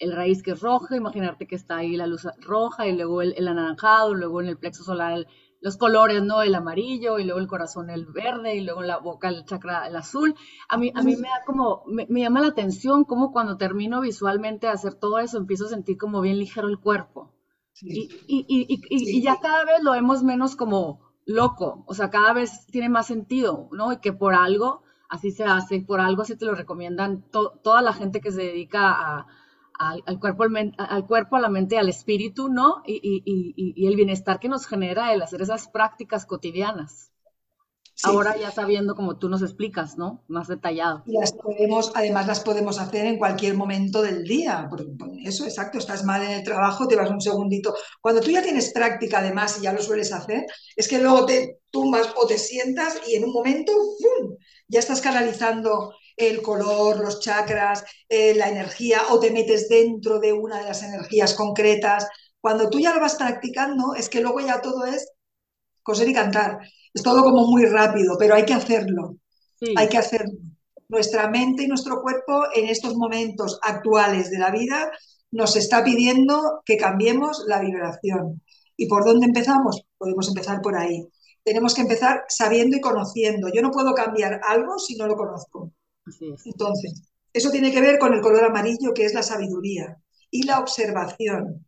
[0.00, 3.46] el raíz que es rojo, imaginarte que está ahí la luz roja y luego el,
[3.46, 5.24] anaranjado, luego en el plexo solar
[5.60, 6.42] los colores, ¿no?
[6.42, 9.94] El amarillo y luego el corazón el verde y luego la boca el chakra el
[9.94, 10.34] azul.
[10.68, 14.66] A mí, a mí me da como, me, llama la atención como cuando termino visualmente
[14.66, 17.39] de hacer todo eso, empiezo a sentir como bien ligero el cuerpo.
[17.82, 22.32] Y, y, y, y, ya cada vez lo vemos menos como loco, o sea, cada
[22.32, 23.92] vez tiene más sentido, ¿no?
[23.92, 27.92] Y que por algo así se hace, por algo así te lo recomiendan toda la
[27.92, 29.26] gente que se dedica a,
[29.80, 30.44] al, cuerpo,
[30.76, 32.82] al, cuerpo, a la mente al espíritu, ¿no?
[32.86, 37.09] Y, el bienestar que nos genera el hacer esas prácticas cotidianas.
[38.04, 40.22] Ahora ya sabiendo como tú nos explicas, ¿no?
[40.28, 41.02] Más detallado.
[41.06, 44.68] Y las podemos, además las podemos hacer en cualquier momento del día.
[45.24, 47.74] Eso, exacto, estás mal en el trabajo, te vas un segundito.
[48.00, 51.60] Cuando tú ya tienes práctica además y ya lo sueles hacer, es que luego te
[51.70, 54.36] tumbas o te sientas y en un momento ¡fum!
[54.68, 60.32] ya estás canalizando el color, los chakras, eh, la energía, o te metes dentro de
[60.32, 62.06] una de las energías concretas.
[62.40, 65.10] Cuando tú ya lo vas practicando, es que luego ya todo es
[65.82, 66.58] coser y cantar.
[66.92, 69.16] Es todo como muy rápido, pero hay que hacerlo.
[69.76, 70.38] Hay que hacerlo.
[70.88, 74.90] Nuestra mente y nuestro cuerpo en estos momentos actuales de la vida
[75.30, 78.42] nos está pidiendo que cambiemos la vibración.
[78.76, 79.82] ¿Y por dónde empezamos?
[79.98, 81.06] Podemos empezar por ahí.
[81.44, 83.48] Tenemos que empezar sabiendo y conociendo.
[83.52, 85.72] Yo no puedo cambiar algo si no lo conozco.
[86.44, 89.96] Entonces, eso tiene que ver con el color amarillo, que es la sabiduría,
[90.30, 91.66] y la observación.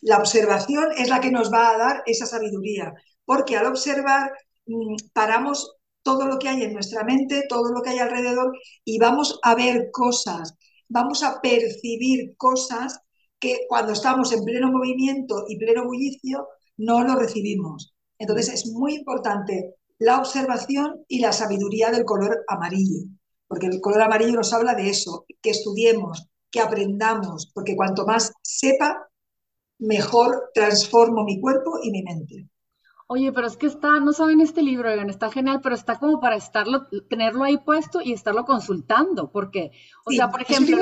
[0.00, 4.32] La observación es la que nos va a dar esa sabiduría, porque al observar
[5.12, 8.52] paramos todo lo que hay en nuestra mente, todo lo que hay alrededor,
[8.84, 10.54] y vamos a ver cosas,
[10.88, 13.00] vamos a percibir cosas
[13.38, 17.94] que cuando estamos en pleno movimiento y pleno bullicio no lo recibimos.
[18.18, 23.02] Entonces es muy importante la observación y la sabiduría del color amarillo
[23.52, 28.32] porque el color amarillo nos habla de eso, que estudiemos, que aprendamos, porque cuanto más
[28.40, 29.10] sepa,
[29.78, 32.48] mejor transformo mi cuerpo y mi mente.
[33.14, 36.34] Oye, pero es que está, no saben este libro, está genial, pero está como para
[36.34, 39.70] estarlo, tenerlo ahí puesto y estarlo consultando, porque,
[40.06, 40.78] o sea, por ejemplo,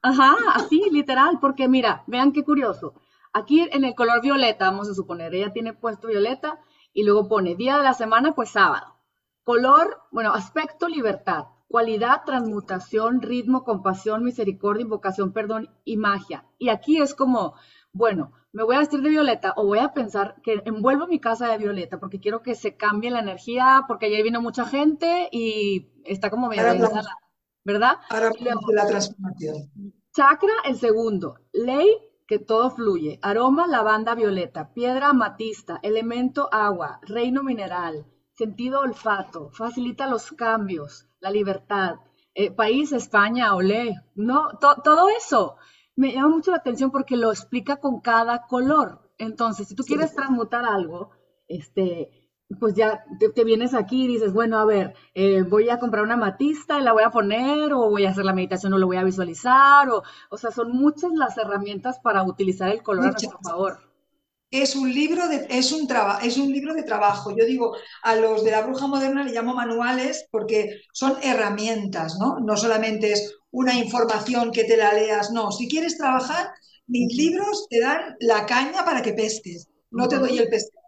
[0.00, 2.94] ajá, así, literal, porque mira, vean qué curioso.
[3.34, 6.60] Aquí en el color violeta, vamos a suponer, ella tiene puesto violeta
[6.94, 8.96] y luego pone día de la semana, pues sábado.
[9.44, 16.46] Color, bueno, aspecto libertad cualidad, transmutación, ritmo, compasión, misericordia, invocación, perdón y magia.
[16.58, 17.54] Y aquí es como,
[17.92, 21.48] bueno, me voy a vestir de violeta o voy a pensar que envuelvo mi casa
[21.48, 25.92] de violeta porque quiero que se cambie la energía porque ayer vino mucha gente y
[26.04, 26.62] está como medio
[27.64, 27.98] ¿verdad?
[28.08, 28.30] Ahora
[28.72, 29.70] la transformación.
[30.14, 31.34] Chakra, el segundo.
[31.52, 31.86] Ley,
[32.26, 33.18] que todo fluye.
[33.20, 34.72] Aroma, lavanda, violeta.
[34.72, 35.78] Piedra, amatista.
[35.82, 36.98] Elemento, agua.
[37.02, 38.06] Reino mineral.
[38.32, 39.50] Sentido, olfato.
[39.50, 41.96] Facilita los cambios la libertad,
[42.34, 45.56] eh, país, España, olé, no, todo eso
[45.98, 49.10] me llama mucho la atención porque lo explica con cada color.
[49.18, 51.10] Entonces, si tú quieres transmutar algo,
[51.48, 52.08] este,
[52.60, 56.16] pues ya te, vienes aquí y dices, bueno, a ver, eh, voy a comprar una
[56.16, 58.96] matista y la voy a poner, o voy a hacer la meditación o lo voy
[58.96, 63.40] a visualizar, o, o sea, son muchas las herramientas para utilizar el color a nuestro
[63.42, 63.88] favor
[64.50, 65.86] es un libro de, es un
[66.22, 67.34] es un libro de trabajo.
[67.36, 72.40] Yo digo, a los de la bruja moderna le llamo manuales porque son herramientas, ¿no?
[72.40, 75.50] No solamente es una información que te la leas, no.
[75.52, 76.48] Si quieres trabajar,
[76.86, 80.78] mis libros te dan la caña para que pesques, no te doy el pescado.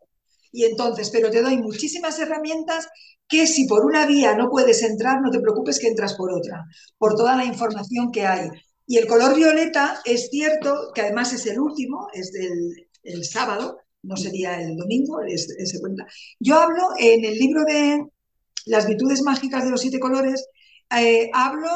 [0.53, 2.89] Y entonces, pero te doy muchísimas herramientas
[3.29, 6.65] que si por una vía no puedes entrar, no te preocupes que entras por otra,
[6.99, 8.49] por toda la información que hay.
[8.87, 13.79] Y el color violeta es cierto que además es el último, es del el sábado,
[14.03, 16.07] no sería el domingo, se cuenta.
[16.39, 18.05] Yo hablo en el libro de
[18.67, 20.47] Las virtudes mágicas de los siete colores,
[20.91, 21.71] eh, hablo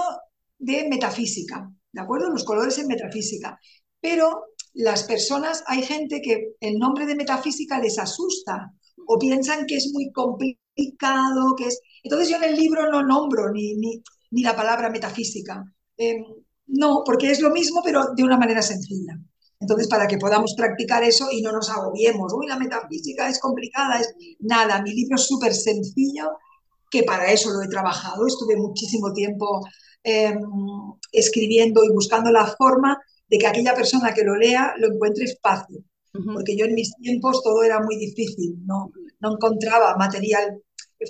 [0.59, 2.31] de metafísica, ¿de acuerdo?
[2.31, 3.59] Los colores en metafísica.
[4.01, 8.73] Pero las personas, hay gente que el nombre de metafísica les asusta
[9.07, 11.81] o piensan que es muy complicado, que es...
[12.03, 15.65] Entonces yo en el libro no nombro ni, ni, la palabra metafísica.
[15.97, 16.25] Em,
[16.67, 19.19] no, porque es lo mismo, pero de una manera sencilla.
[19.61, 24.01] Entonces, para que podamos practicar eso y no nos agobiemos, uy, la metafísica es complicada,
[24.01, 26.33] es nada, mi libro es súper sencillo,
[26.91, 29.63] que para eso lo he trabajado, estuve muchísimo tiempo
[30.05, 30.41] em,
[31.11, 35.85] escribiendo y buscando la forma de que aquella persona que lo lea lo encuentre fácil,
[36.13, 40.63] porque yo en mis tiempos todo era muy difícil, no, no encontraba material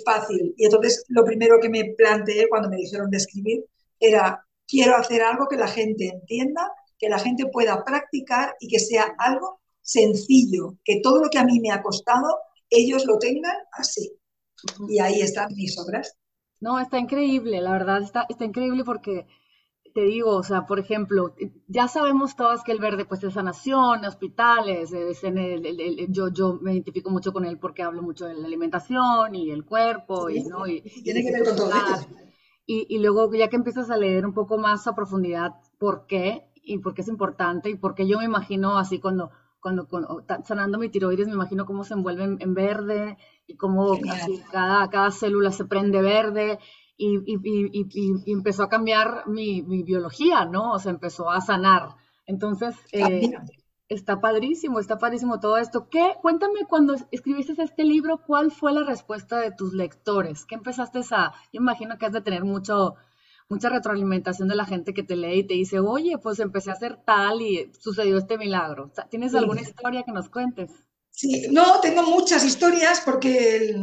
[0.03, 0.53] fácil.
[0.57, 3.65] Y entonces lo primero que me planteé cuando me dijeron de escribir
[3.99, 8.79] era, quiero hacer algo que la gente entienda que la gente pueda practicar y que
[8.79, 13.55] sea algo sencillo, que todo lo que a mí me ha costado, ellos lo tengan
[13.73, 14.11] así.
[14.87, 16.15] Y ahí están mis obras.
[16.65, 19.27] No, está increíble, la verdad está, está increíble porque
[19.93, 21.35] te digo, o sea, por ejemplo,
[21.67, 26.57] ya sabemos todas que el verde pues es sanación, hospitales, es en el, yo, yo
[26.59, 30.43] me identifico mucho con él porque hablo mucho de la alimentación y el cuerpo y,
[30.43, 30.65] ¿no?
[30.65, 31.69] Y, tiene que ver con todo
[32.65, 36.49] y, y, luego ya que empiezas a leer un poco más a profundidad por qué
[36.63, 39.29] y por qué es importante y por qué yo me imagino así cuando,
[39.65, 39.87] cuando,
[40.43, 43.97] sanando mi tiroides, me imagino cómo se envuelve en, verde y cómo
[44.51, 46.59] cada, cada célula se prende verde
[46.97, 50.73] y, y, empezó a cambiar mi, mi, biología, ¿no?
[50.73, 51.95] O sea, empezó a sanar.
[52.25, 53.31] Entonces, eh,
[53.89, 55.89] está padrísimo, está padrísimo todo esto.
[55.89, 56.13] ¿Qué?
[56.21, 60.45] Cuéntame cuando escribiste este libro, ¿cuál fue la respuesta de tus lectores?
[60.45, 61.33] ¿Qué empezaste a...?
[61.51, 62.95] Yo imagino que has de tener mucho,
[63.49, 66.73] mucha retroalimentación de la gente que te lee y te dice, oye, pues empecé a
[66.73, 68.91] hacer tal y sucedió este milagro.
[69.09, 70.71] ¿Tienes alguna historia que nos cuentes?
[71.15, 73.73] Sí, no, tengo muchas historias porque,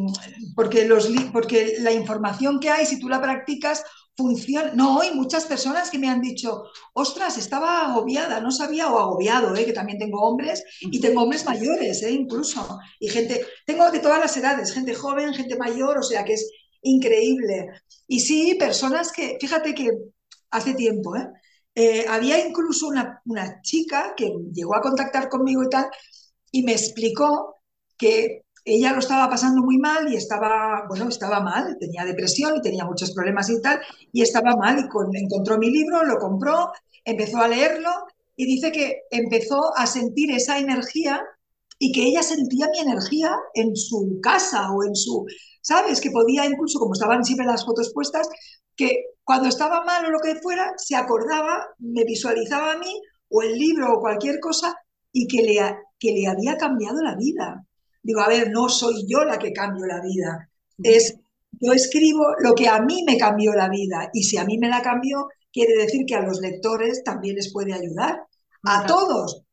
[0.54, 3.82] porque, los, porque la información que hay, si tú la practicas,
[4.14, 4.72] funciona.
[4.74, 9.56] No, hay muchas personas que me han dicho, ostras, estaba agobiada, no sabía, o agobiado,
[9.56, 9.64] ¿eh?
[9.64, 12.10] que también tengo hombres y tengo hombres mayores, ¿eh?
[12.10, 12.78] incluso.
[13.00, 16.50] Y gente, tengo de todas las edades, gente joven, gente mayor, o sea que es
[16.82, 17.68] increíble.
[18.06, 19.88] Y sí, personas que, fíjate que
[20.50, 21.28] hace tiempo, ¿eh?
[21.74, 25.86] eh había incluso una, una chica que llegó a contactar conmigo y tal,
[26.52, 27.56] y me explicó
[27.98, 32.62] que ella lo estaba pasando muy mal y estaba, bueno, estaba mal, tenía depresión y
[32.62, 33.80] tenía muchos problemas y tal,
[34.12, 36.70] y estaba mal y encontró mi libro, lo compró,
[37.04, 37.90] empezó a leerlo
[38.36, 41.22] y dice que empezó a sentir esa energía
[41.78, 45.26] y que ella sentía mi energía en su casa o en su,
[45.60, 46.00] ¿sabes?
[46.00, 48.28] Que podía incluso, como estaban siempre las fotos puestas,
[48.76, 53.42] que cuando estaba mal o lo que fuera, se acordaba, me visualizaba a mí o
[53.42, 54.76] el libro o cualquier cosa
[55.10, 55.60] y que le,
[56.02, 57.64] que le había cambiado la vida.
[58.02, 60.50] Digo, a ver, no soy yo la que cambio la vida,
[60.82, 61.14] es
[61.60, 64.68] yo escribo lo que a mí me cambió la vida y si a mí me
[64.68, 68.26] la cambió, quiere decir que a los lectores también les puede ayudar.
[68.64, 69.44] A todos.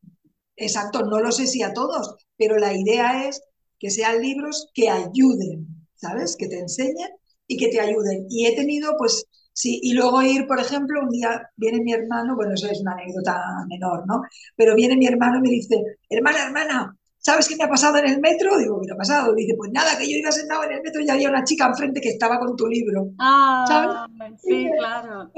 [0.56, 3.42] Exacto, no lo sé si a todos, pero la idea es
[3.78, 6.36] que sean libros que ayuden, ¿sabes?
[6.36, 7.10] Que te enseñen
[7.46, 8.26] y que te ayuden.
[8.28, 12.34] Y he tenido, pues, sí, y luego ir, por ejemplo, un día viene mi hermano,
[12.36, 14.22] bueno, eso es una anécdota menor, ¿no?
[14.56, 18.06] Pero viene mi hermano y me dice, hermana, hermana, ¿sabes qué me ha pasado en
[18.06, 18.58] el metro?
[18.58, 19.34] Digo, ¿qué ha pasado?
[19.34, 22.00] Dice, pues nada, que yo iba sentado en el metro y había una chica enfrente
[22.00, 23.10] que estaba con tu libro.
[23.18, 24.40] Ah, ¿sabes?
[24.42, 25.30] sí, claro.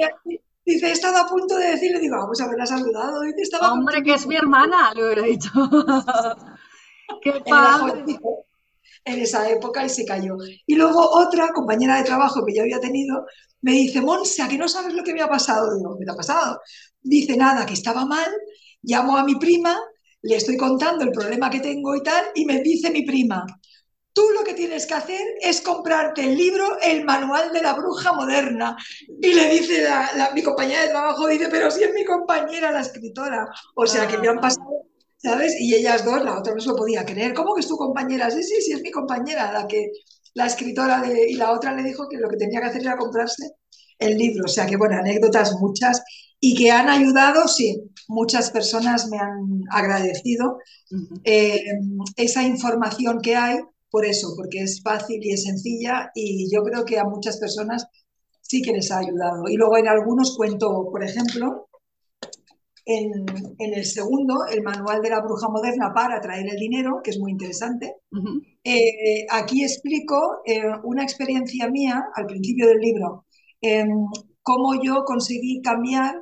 [0.65, 3.21] Dice, he estado a punto de decirle, digo, vamos a haberla saludado.
[3.23, 5.51] Dice, estaba Hombre, que es mi hermana, le hubiera dicho.
[7.23, 8.05] qué padre.
[9.05, 10.37] En esa época y se cayó.
[10.67, 13.27] Y luego otra compañera de trabajo que yo había tenido
[13.61, 15.77] me dice, Monsa, que no sabes lo que me ha pasado.
[15.77, 16.61] Digo, ¿qué te ha pasado?
[17.01, 18.31] Dice, nada, que estaba mal,
[18.83, 19.77] llamo a mi prima
[20.23, 23.45] le estoy contando el problema que tengo y tal, y me dice mi prima,
[24.13, 28.13] tú lo que tienes que hacer es comprarte el libro El manual de la bruja
[28.13, 28.77] moderna.
[29.21, 32.81] Y le dice la, mi compañera de trabajo, dice, pero si es mi compañera la
[32.81, 33.47] escritora.
[33.75, 34.87] O sea, que me han pasado,
[35.23, 35.55] ¿sabes?
[35.61, 37.35] Y ellas dos, la otra no se lo podía creer.
[37.35, 38.31] ¿Cómo que es tu compañera?
[38.31, 39.91] Sí, sí, sí, es mi compañera la que
[40.35, 42.97] la escritora de, y la otra le dijo que lo que tenía que hacer era
[42.97, 43.53] comprarse
[43.99, 44.45] el libro.
[44.47, 46.03] O sea, que bueno, anécdotas muchas
[46.41, 50.59] y que han ayudado, sí, muchas personas me han agradecido
[51.25, 51.63] eh,
[52.17, 56.85] esa información que hay, por eso, porque es fácil y es sencilla y yo creo
[56.85, 57.87] que a muchas personas
[58.41, 59.49] sí que les ha ayudado.
[59.49, 61.69] Y luego en algunos cuento, por ejemplo,
[62.85, 63.25] en,
[63.59, 67.33] el segundo, el manual de la bruja moderna para atraer el dinero, que es muy
[67.33, 67.97] interesante.
[68.65, 73.27] Eh, aquí explico eh, una experiencia mía al principio del libro,
[73.61, 73.89] em,
[74.43, 76.17] cómo yo conseguí cambiar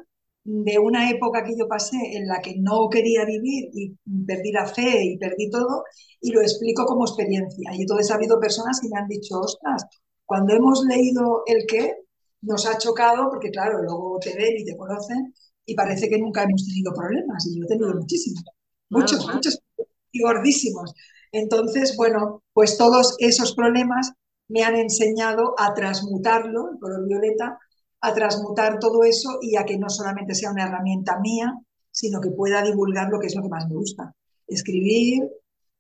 [0.45, 3.95] de una época que yo pasé en la que no quería vivir y
[4.27, 5.85] perdí la fe y perdí todo,
[6.21, 7.71] y lo explico como experiencia.
[7.75, 9.85] Y entonces ha habido personas que me han dicho, ostras,
[10.25, 11.95] cuando hemos leído el qué,
[12.43, 15.35] nos ha chocado, porque claro, luego te ven y te conocen,
[15.71, 18.43] y parece que nunca hemos tenido problemas, y yo he tenido muchísimos,
[18.89, 19.63] muchos, muchos,
[20.11, 20.93] y gordísimos.
[21.31, 24.13] Entonces, bueno, pues todos esos problemas
[24.49, 27.57] me han enseñado a transmutarlo, el color violeta,
[28.01, 31.55] a transmutar todo eso y a que no solamente sea una herramienta mía,
[31.93, 34.13] sino que pueda divulgar lo que es lo que más me gusta.
[34.49, 35.23] Escribir,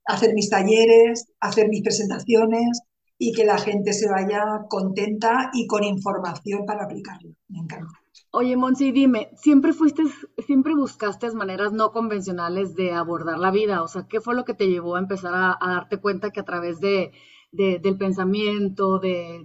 [0.05, 2.81] hacer mis talleres, hacer mis presentaciones
[3.19, 7.33] y que la gente se vaya contenta y con información para aplicarlo.
[7.49, 8.00] Me encanta.
[8.33, 10.05] Oye, Monsi, dime, ¿siempre fuiste,
[10.47, 13.83] siempre buscaste maneras no convencionales de abordar la vida?
[13.83, 16.45] O sea, ¿qué fue lo que te llevó a empezar a darte cuenta que a
[16.45, 17.13] través de,
[17.53, 19.45] del pensamiento, de,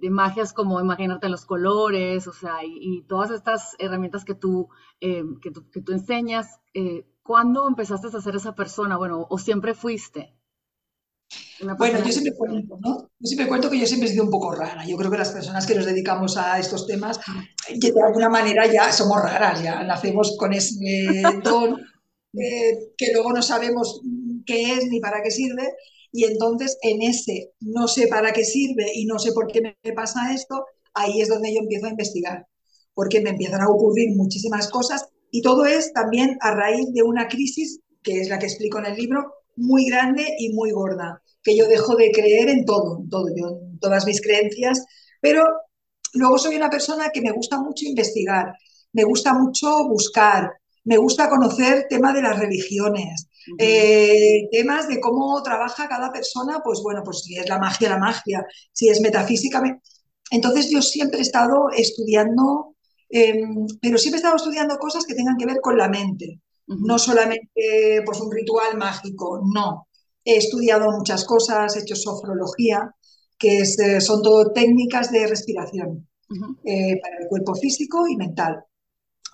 [0.00, 4.68] de, magias como imaginarte los colores, o sea, y, todas estas herramientas que tú,
[5.00, 8.96] eh, que, tú que tú, enseñas, eh, ¿cuándo empezaste a ser esa persona?
[8.96, 10.34] Bueno, ¿o siempre fuiste?
[11.78, 13.10] Bueno, yo siempre cuento, ¿no?
[13.18, 14.84] Yo siempre cuento que yo siempre he sido un poco rara.
[14.84, 17.20] Yo creo que las personas que nos dedicamos a estos temas,
[17.68, 21.80] de alguna manera ya somos raras, ya nacemos con ese don
[22.34, 24.00] eh, que luego no sabemos
[24.44, 25.68] qué es ni para qué sirve.
[26.10, 29.92] Y entonces en ese no sé para qué sirve y no sé por qué me
[29.92, 32.46] pasa esto, ahí es donde yo empiezo a investigar,
[32.92, 37.28] porque me empiezan a ocurrir muchísimas cosas y todo es también a raíz de una
[37.28, 41.56] crisis, que es la que explico en el libro, muy grande y muy gorda, que
[41.56, 44.84] yo dejo de creer en todo, en todo, yo, en todas mis creencias,
[45.20, 45.44] pero
[46.14, 48.52] luego soy una persona que me gusta mucho investigar,
[48.92, 50.52] me gusta mucho buscar,
[50.84, 53.28] me gusta conocer temas de las religiones,
[53.58, 57.98] eh, temas de cómo trabaja cada persona, pues bueno, pues si es la magia, la
[57.98, 59.62] magia, si es metafísica.
[60.30, 62.76] Entonces yo siempre he estado estudiando,
[63.08, 66.98] em, pero siempre he estado estudiando cosas que tengan que ver con la mente, no
[66.98, 69.88] solamente pues un ritual mágico, no.
[70.24, 72.94] He estudiado muchas cosas, he hecho sofrología,
[73.38, 76.08] que eh, son todo técnicas de respiración
[76.64, 78.64] eh, para el cuerpo físico y mental.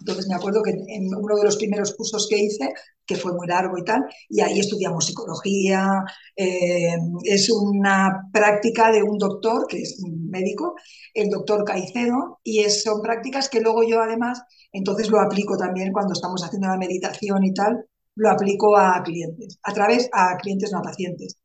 [0.00, 2.72] Entonces me acuerdo que en uno de los primeros cursos que hice,
[3.04, 6.04] que fue muy largo y tal, y ahí estudiamos psicología,
[6.36, 10.74] eh, es una práctica de un doctor, que es un médico,
[11.14, 14.42] el doctor Caicedo, y son prácticas que luego yo además,
[14.72, 19.58] entonces lo aplico también cuando estamos haciendo la meditación y tal, lo aplico a clientes,
[19.62, 21.38] a través, a clientes no a pacientes.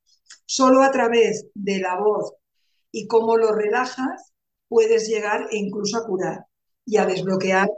[0.46, 2.34] Solo a través de la voz
[2.92, 4.34] y cómo lo relajas,
[4.68, 6.46] puedes llegar e incluso a curar
[6.86, 7.70] y a desbloquear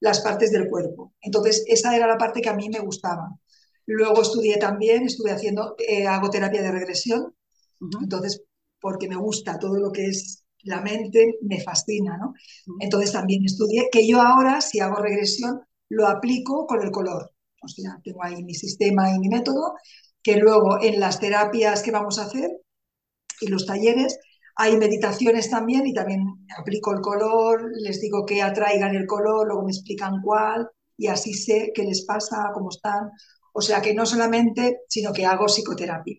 [0.00, 1.14] las partes del cuerpo.
[1.20, 3.28] Entonces, esa era la parte que a mí me gustaba.
[3.86, 7.34] Luego estudié también, estuve haciendo, eh, hago terapia de regresión,
[8.02, 8.42] entonces,
[8.80, 12.34] porque me gusta todo lo que es la mente, me fascina, ¿no?
[12.80, 17.32] Entonces también estudié, que yo ahora, si hago regresión, lo aplico con el color.
[17.62, 19.74] O sea, tengo ahí mi sistema y mi método,
[20.22, 22.50] que luego en las terapias que vamos a hacer
[23.40, 24.18] y los talleres,
[24.56, 29.64] hay meditaciones también y también aplico el color, les digo que atraigan el color, luego
[29.64, 33.10] me explican cuál y así sé qué les pasa, cómo están.
[33.52, 36.16] O sea que no solamente, sino que hago psicoterapia.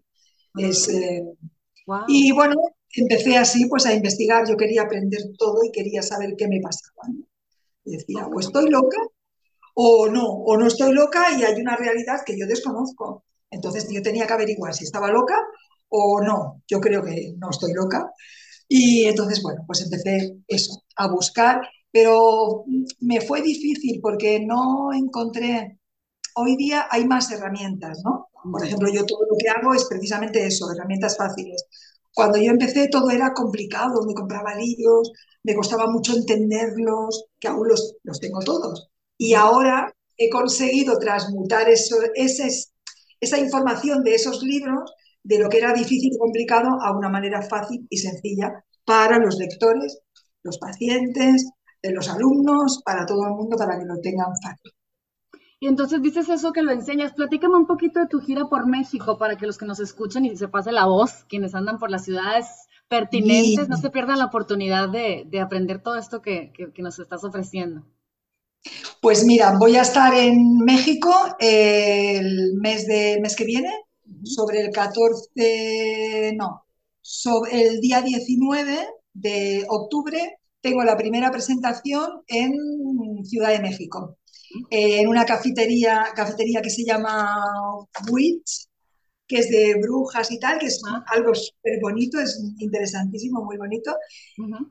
[0.58, 1.24] Es, eh,
[2.08, 2.56] Y bueno,
[2.94, 7.08] empecé así pues a investigar, yo quería aprender todo y quería saber qué me pasaba.
[7.86, 8.98] Y decía, o estoy loca
[9.76, 13.26] o no, o no estoy loca y hay una realidad que yo desconozco.
[13.50, 15.38] Entonces yo tenía que averiguar si estaba loca
[15.90, 18.12] o no, yo creo que no estoy loca.
[18.68, 21.62] Y entonces, bueno, pues empecé eso, a buscar,
[21.92, 22.66] pero
[23.00, 25.80] me fue difícil porque no encontré,
[26.36, 28.30] hoy día hay más herramientas, ¿no?
[28.52, 31.66] Por ejemplo, yo todo lo que hago es precisamente eso, herramientas fáciles.
[32.14, 35.12] Cuando yo empecé todo era complicado, me compraba libros,
[35.44, 38.90] me costaba mucho entenderlos, que aún los, los tengo todos.
[39.18, 44.92] Y ahora he conseguido transmutar eso, esa información de esos libros
[45.26, 49.38] de lo que era difícil y complicado a una manera fácil y sencilla para los
[49.38, 50.00] lectores,
[50.44, 51.50] los pacientes,
[51.82, 54.72] eh, los alumnos, para todo el mundo, para que lo tengan fácil.
[55.60, 57.14] Y entonces dices eso que lo enseñas.
[57.14, 60.38] Platícame un poquito de tu gira por México para que los que nos escuchen y
[60.38, 62.46] se pase la voz, quienes andan por las ciudades
[62.88, 67.84] pertinentes, no se pierdan la oportunidad de, aprender todo esto que, nos estás ofreciendo.
[69.02, 73.72] Pues mira, voy a estar en México eh, el mes, de, mes que viene,
[74.24, 76.66] sobre el 14, no,
[77.02, 82.54] sobre el día 19 de octubre tengo la primera presentación en
[83.24, 84.18] Ciudad de México,
[84.72, 87.30] en una cafetería, cafetería que se llama
[88.12, 88.68] Witch,
[89.28, 91.04] que es de brujas y tal, que es ah.
[91.08, 93.96] algo súper bonito, es interesantísimo, muy bonito.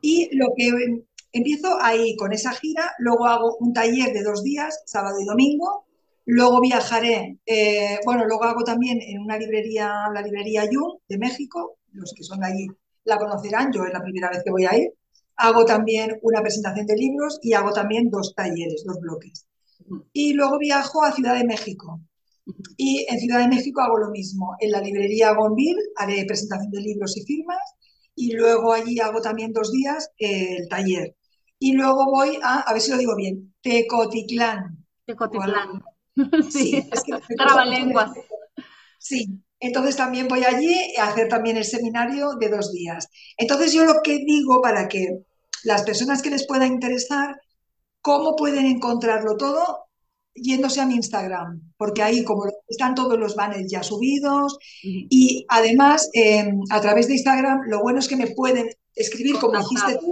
[0.01, 4.82] Y lo que empiezo ahí con esa gira, luego hago un taller de dos días,
[4.87, 5.84] sábado y domingo,
[6.27, 11.79] Luego viajaré, eh, bueno, luego hago también en una librería, la librería Jung de México,
[11.93, 12.66] los que son de allí
[13.05, 14.93] la conocerán, yo es la primera vez que voy a ir.
[15.37, 19.47] Hago también una presentación de libros y hago también dos talleres, dos bloques.
[20.12, 22.01] Y luego viajo a Ciudad de México.
[22.77, 24.57] Y en Ciudad de México hago lo mismo.
[24.61, 27.59] En la librería Gonville haré presentación de libros y firmas.
[28.14, 31.16] Y luego allí hago también dos días el taller.
[31.59, 34.87] Y luego voy a, a ver si lo digo bien, Tecotitlán.
[35.05, 35.83] Tecotitlán.
[36.51, 37.12] Sí, es que
[37.67, 38.12] lenguas.
[38.99, 39.27] Sí,
[39.61, 43.09] entonces también voy allí a hacer también el seminario de dos días.
[43.37, 45.25] Entonces yo lo que digo para que
[45.65, 47.41] las personas que les pueda interesar,
[48.01, 49.87] ¿cómo pueden encontrarlo todo?
[50.35, 56.11] Yéndose a mi Instagram, porque ahí como están todos los banners ya subidos y además
[56.12, 60.11] em, a través de Instagram lo bueno es que me pueden escribir como dijiste tú,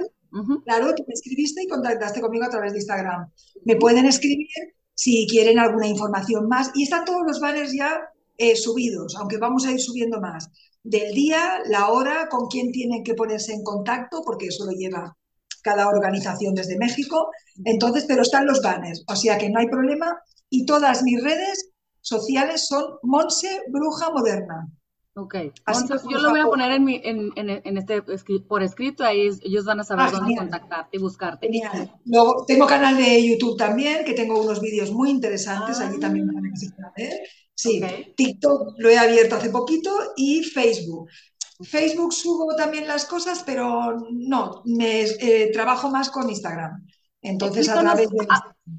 [0.64, 3.30] claro, me escribiste y contactaste conmigo a través de Instagram.
[3.64, 4.48] Me pueden escribir
[4.94, 6.70] si quieren alguna información más.
[6.74, 8.00] Y están todos los banners ya
[8.36, 10.48] eh, subidos, aunque vamos a ir subiendo más.
[10.82, 15.16] Del día, la hora, con quién tienen que ponerse en contacto, porque eso lo lleva
[15.62, 17.30] cada organización desde México.
[17.64, 20.18] Entonces, pero están los banners, o sea que no hay problema.
[20.50, 21.70] Y todas mis redes
[22.00, 24.68] sociales son Monse Bruja Moderna.
[25.14, 28.02] Ok, entonces yo lo voy a poner en, mi, en, en, este
[28.48, 31.46] por escrito, ahí ellos van a saber ah, dónde contactarte y buscarte.
[31.48, 31.92] Genial.
[32.06, 36.46] Luego tengo canal de YouTube también, que tengo unos vídeos muy interesantes, allí también van
[36.46, 37.20] a ver.
[37.54, 37.82] Sí,
[38.16, 41.10] TikTok lo he abierto hace poquito y Facebook.
[41.60, 46.86] Facebook subo también las cosas, pero no, me eh, trabajo más con Instagram.
[47.22, 48.26] Entonces, a través de...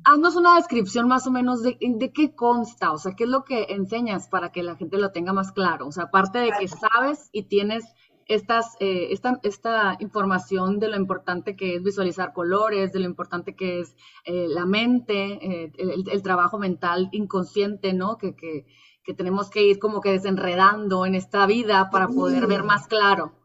[0.03, 1.77] Haznos una descripción más o menos de,
[2.13, 5.33] qué consta, o sea, qué es lo que enseñas para que la gente lo tenga
[5.33, 5.87] más claro.
[5.87, 7.85] O sea, aparte de que sabes y tienes
[8.25, 13.55] estas, eh, esta, esta, información de lo importante que es visualizar colores, de lo importante
[13.55, 18.17] que es eh, la mente, el, trabajo mental inconsciente, ¿no?
[18.17, 18.65] Que, que,
[19.03, 23.37] que tenemos que ir como que desenredando en esta vida para poder ver más claro.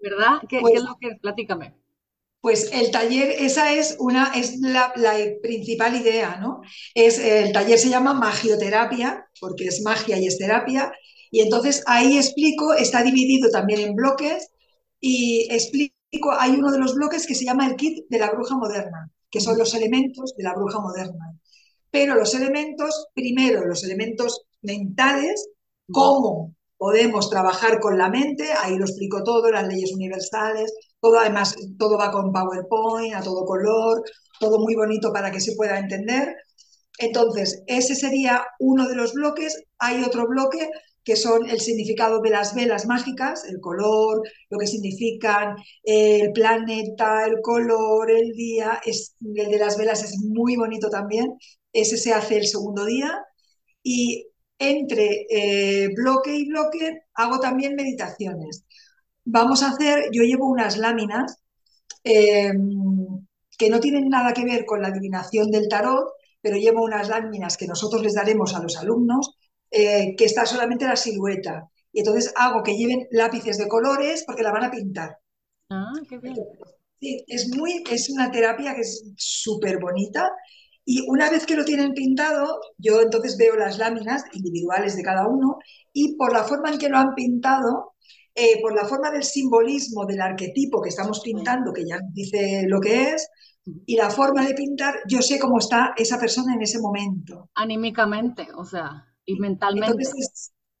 [0.00, 0.42] ¿Verdad?
[0.48, 1.16] ¿Qué, pues, es lo que?
[1.20, 1.74] Platícame.
[2.46, 4.94] Pues el taller, esa es una, es la,
[5.42, 6.60] principal idea, ¿no?
[6.94, 10.92] Es, el taller se llama magioterapia, porque es magia y es terapia,
[11.32, 14.46] y entonces ahí explico, está dividido también en bloques,
[15.00, 18.56] y explico, hay uno de los bloques que se llama el kit de la bruja
[18.56, 21.36] moderna, que son los elementos de la bruja moderna.
[21.90, 25.48] Pero los elementos, primero los elementos mentales,
[25.90, 31.56] cómo podemos trabajar con la mente, ahí lo explico todo, las leyes universales, todo además,
[31.78, 34.02] todo va con PowerPoint, a todo color,
[34.40, 36.34] todo muy bonito para que se pueda entender.
[36.98, 39.64] Entonces, ese sería uno de los bloques.
[39.78, 40.68] Hay otro bloque
[41.04, 47.26] que son el significado de las velas mágicas, el color, lo que significan el planeta,
[47.26, 48.80] el color, el día.
[48.84, 51.36] Es, el de las velas es muy bonito también
[51.76, 53.12] ese se hace el segundo día
[53.82, 54.26] y
[54.58, 58.64] entre eh, bloque y bloque hago también meditaciones.
[59.24, 61.42] Vamos a hacer, yo llevo unas láminas
[62.04, 63.26] em,
[63.58, 67.56] que no tienen nada que ver con la adivinación del tarot, pero llevo unas láminas
[67.56, 69.36] que nosotros les daremos a los alumnos,
[69.70, 71.68] eh, que está solamente la silueta.
[71.92, 75.18] Y entonces hago que lleven lápices de colores porque la van a pintar.
[75.70, 76.36] Ah, qué bien.
[77.00, 80.30] Sí, es, muy, es una terapia que es súper bonita
[80.88, 85.26] y una vez que lo tienen pintado, yo entonces veo las láminas individuales de cada
[85.26, 85.58] uno
[85.92, 87.94] y por la forma en que lo han pintado,
[88.32, 92.80] eh, por la forma del simbolismo del arquetipo que estamos pintando, que ya dice lo
[92.80, 93.28] que es,
[93.84, 97.50] y la forma de pintar, yo sé cómo está esa persona en ese momento.
[97.56, 100.04] Anímicamente, o sea, y mentalmente.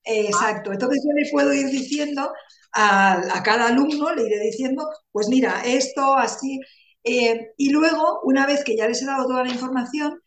[0.04, 0.72] exacto.
[0.72, 2.30] Entonces yo le puedo ir diciendo
[2.72, 6.60] a, a, cada alumno, le iré diciendo, pues mira, esto así,
[7.06, 10.20] eh, y luego, una vez que ya les he dado toda la información,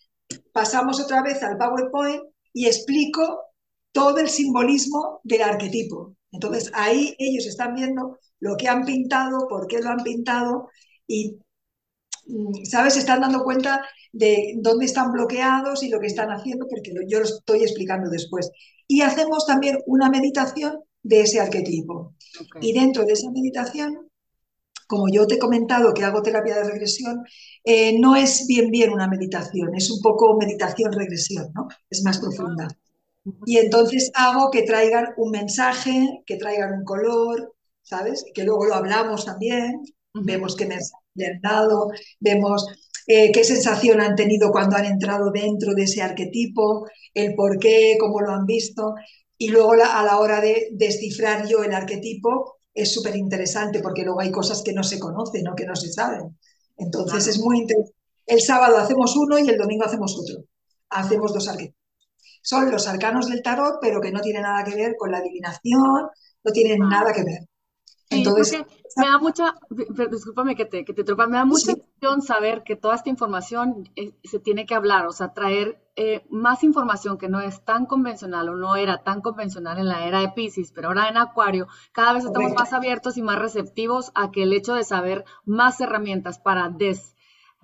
[0.53, 2.23] pasamos otra vez al PowerPoint
[2.53, 3.41] y explico
[3.91, 6.15] todo el simbolismo del arquetipo.
[6.31, 10.69] Entonces ahí ellos están viendo lo que han pintado, por qué lo han pintado
[11.05, 11.39] y,
[12.27, 12.93] mm, ¿sabes?
[12.93, 17.19] Se están dando cuenta de dónde están bloqueados y lo que están haciendo, porque yo
[17.19, 18.51] lo estoy explicando después.
[18.87, 22.15] Y hacemos también una meditación de ese arquetipo.
[22.61, 24.08] Y dentro de esa meditación
[24.89, 27.23] como yo te he comentado que hago terapia de regresión,
[27.63, 31.67] eh, no es bien bien una meditación, es un poco meditación-regresión, ¿no?
[31.91, 32.67] Es más profunda.
[33.45, 38.25] Y entonces hago que traigan un mensaje, que traigan un color, ¿sabes?
[38.33, 39.83] Que luego lo hablamos también,
[40.13, 42.65] vemos qué mensaje le han dado, vemos
[43.05, 47.95] eh, qué sensación han tenido cuando han entrado dentro de ese arquetipo, el por qué,
[47.99, 48.95] cómo lo han visto.
[49.37, 54.21] Y luego a la hora de descifrar yo el arquetipo, es súper interesante porque luego
[54.21, 56.37] hay cosas que no se conocen o que no se saben.
[56.77, 57.95] Entonces es muy interesante.
[58.25, 60.45] El sábado hacemos uno y el domingo hacemos otro.
[60.89, 61.79] Hacemos dos arquetipos.
[62.41, 66.09] Son los arcanos del tarot, pero que no tienen nada que ver con la adivinación,
[66.43, 67.49] no tienen nada que ver.
[68.11, 68.63] Entonces,
[68.95, 69.55] me da mucha,
[70.09, 73.89] discúlpame que te, que te tropa, me da mucha emoción saber que toda esta información
[73.95, 77.85] eh, se tiene que hablar, o sea, traer eh, más información que no es tan
[77.85, 81.67] convencional o no era tan convencional en la era de Pisces, pero ahora en Acuario,
[81.91, 85.81] cada vez estamos más abiertos y más receptivos a que el hecho de saber más
[85.81, 86.73] herramientas para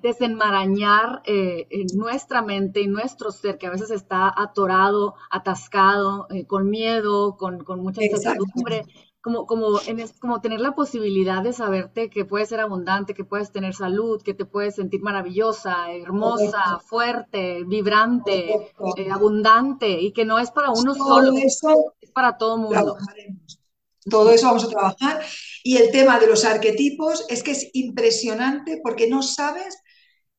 [0.02, 7.38] desenmarañar eh, nuestra mente y nuestro ser, que a veces está atorado, atascado, con miedo,
[7.38, 8.84] con, con mucha incertidumbre
[9.26, 13.52] como, como, en, como tener la posibilidad de saberte que puedes ser abundante, que puedes
[13.52, 18.54] tener salud, que te puedes sentir maravillosa, hermosa, fuerte, vibrante,
[18.98, 22.98] eh, abundante y que no es para uno solo, es para todo mundo.
[24.08, 25.26] Todo eso vamos a trabajar.
[25.64, 29.76] Y el tema de los arquetipos es que es impresionante porque no sabes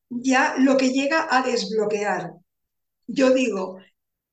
[0.07, 2.35] ya lo que llega a desbloquear.
[3.05, 3.79] Yo digo,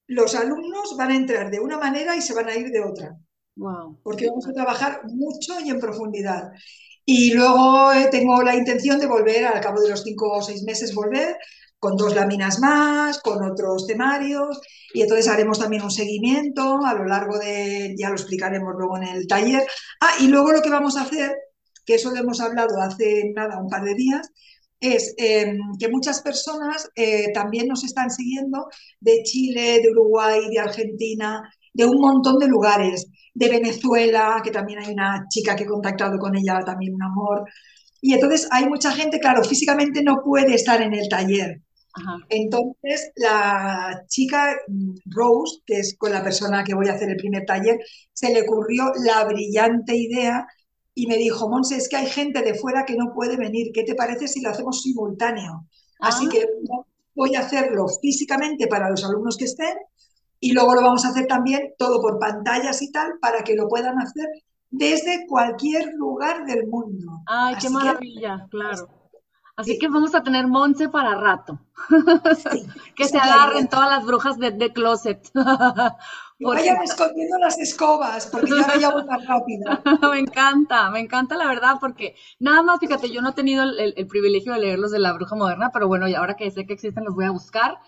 [0.07, 3.19] los alumnos van a entrar de una manera y se van a ir de otra.
[4.03, 6.51] Porque vamos a trabajar mucho y en profundidad.
[7.05, 10.63] Y luego eh, tengo la intención de volver, al cabo de los cinco o seis
[10.63, 11.37] meses, volver
[11.85, 14.59] con dos láminas más, con otros temarios,
[14.95, 19.03] y entonces haremos también un seguimiento a lo largo de, ya lo explicaremos luego en
[19.03, 19.67] el taller.
[20.01, 21.37] Ah, y luego lo que vamos a hacer,
[21.85, 24.31] que eso lo hemos hablado hace nada, un par de días,
[24.81, 28.67] es em, que muchas personas eh, también nos están siguiendo
[29.01, 31.43] de Chile, de Uruguay, de Argentina,
[31.75, 36.19] de un montón de lugares, de Venezuela, que también hay una chica que he contactado
[36.19, 37.45] con ella, también un amor.
[38.01, 41.61] Y entonces hay mucha gente, claro, físicamente no puede estar en el taller,
[42.29, 47.17] entonces, la chica mm, Rose, que es con la persona que voy a hacer el
[47.17, 47.79] primer taller,
[48.13, 50.47] se le ocurrió la brillante idea
[50.95, 53.85] y me dijo, Monse, es que hay gente de fuera que no puede venir, ¿qué
[53.85, 55.67] te parece si lo hacemos simultáneo?
[56.01, 56.29] Así ah.
[56.31, 56.47] que
[57.15, 59.75] voy a hacerlo físicamente para los alumnos que estén
[60.45, 63.67] y luego lo vamos a hacer también todo por pantallas y tal para que lo
[63.67, 64.29] puedan hacer
[64.71, 67.23] desde cualquier lugar del mundo.
[67.27, 68.91] Ay, qué maravilla, claro.
[69.57, 71.61] Así que vamos a tener Monse para rato.
[72.95, 75.31] que se agarren todas las brujas de, de closet.
[76.41, 79.81] Vayan escondiendo las escobas, porque ya más rápido.
[80.13, 83.95] me encanta, me encanta la verdad, porque nada más, fíjate, yo no he tenido el,
[83.97, 86.75] el, privilegio de leerlos de la bruja moderna, pero bueno, y ahora que sé que
[86.75, 87.79] existen los voy a buscar.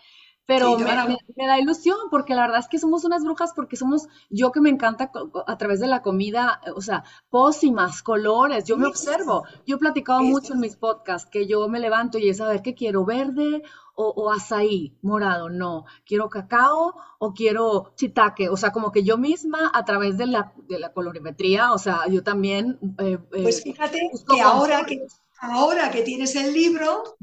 [0.46, 4.52] Pero me, da ilusión porque la verdad es que somos unas brujas porque somos, yo
[4.52, 5.10] que me encanta
[5.46, 9.44] a través de la comida, o sea, pócimas, colores, yo me observo.
[9.66, 12.62] Yo he platicado mucho en mis podcasts que yo me levanto y es a ver
[12.62, 13.62] qué quiero, verde
[13.96, 19.18] o, o azaí, morado, no, quiero cacao o quiero chitaque, o sea, como que yo
[19.18, 22.78] misma a través de la, de la colorimetría, o sea, yo también...
[22.98, 25.06] Eh, eh, pues fíjate que ahora que
[25.40, 27.16] ahora que tienes el libro,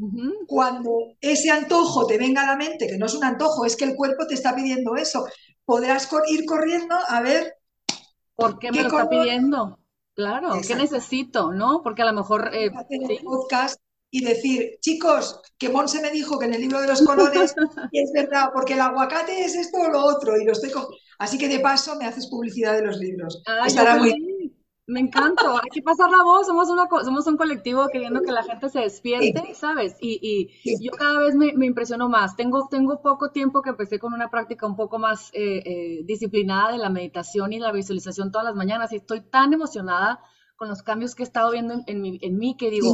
[0.47, 3.85] cuando ese antojo te venga a la mente, que no es un antojo, es que
[3.85, 5.25] el cuerpo te está pidiendo eso,
[5.65, 7.55] podrás ir corriendo a ver.
[8.35, 9.79] ¿Por qué me lo está pidiendo?
[10.15, 11.51] Claro, ¿qué necesito?
[11.51, 11.81] ¿No?
[11.83, 12.51] Porque a lo mejor.
[12.53, 12.71] Eh,
[13.23, 13.79] podcast
[14.11, 17.55] y decir, chicos, que Monse me dijo que en el libro de los colores,
[17.91, 20.71] y es verdad, porque el aguacate es esto o lo otro, y lo estoy.
[21.17, 23.41] Así que de paso me haces publicidad de los libros.
[23.65, 24.32] Estará muy.
[24.85, 28.43] Me encanta, hay que pasar la voz, somos, una, somos un colectivo queriendo que la
[28.43, 29.95] gente se despierte, ¿sabes?
[30.01, 30.19] Y,
[30.65, 32.35] y yo cada vez me, me, impresiono más.
[32.35, 36.73] Tengo, tengo poco tiempo que empecé con una práctica un poco más eh, eh, disciplinada
[36.73, 40.19] de la meditación y la visualización todas las mañanas y estoy tan emocionada
[40.57, 42.93] con los cambios que he estado viendo en, en, en mí que digo,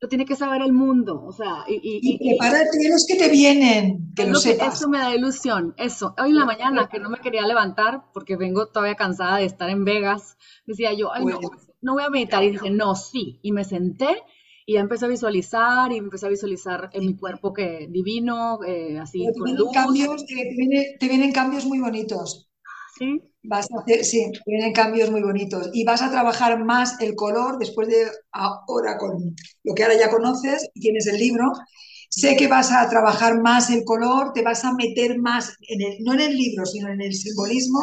[0.00, 3.28] lo tiene que saber el mundo, o sea, y, y, y prepárate los que te
[3.28, 4.78] vienen, que lo, sepas.
[4.78, 6.14] eso me da ilusión, eso.
[6.18, 9.68] Hoy en la mañana que no me quería levantar porque vengo todavía cansada de estar
[9.68, 11.38] en Vegas, decía yo, ay, no,
[11.82, 14.22] no voy a meditar, y dije, no, sí, y me senté
[14.64, 18.98] y ya empecé a visualizar y empecé a visualizar en mi cuerpo que divino, eh,
[18.98, 19.70] así con luz.
[19.74, 22.48] Cambios, te, te vienen cambios muy bonitos.
[22.96, 23.20] Sí.
[23.42, 25.70] Vas a hacer, sí, vienen cambios muy bonitos.
[25.72, 29.34] Y vas a trabajar más el color después de ahora con
[29.64, 31.50] lo que ahora ya conoces y tienes el libro.
[32.10, 35.98] Sé que vas a trabajar más el color, te vas a meter más, en el,
[36.04, 37.78] no en el libro, sino en el simbolismo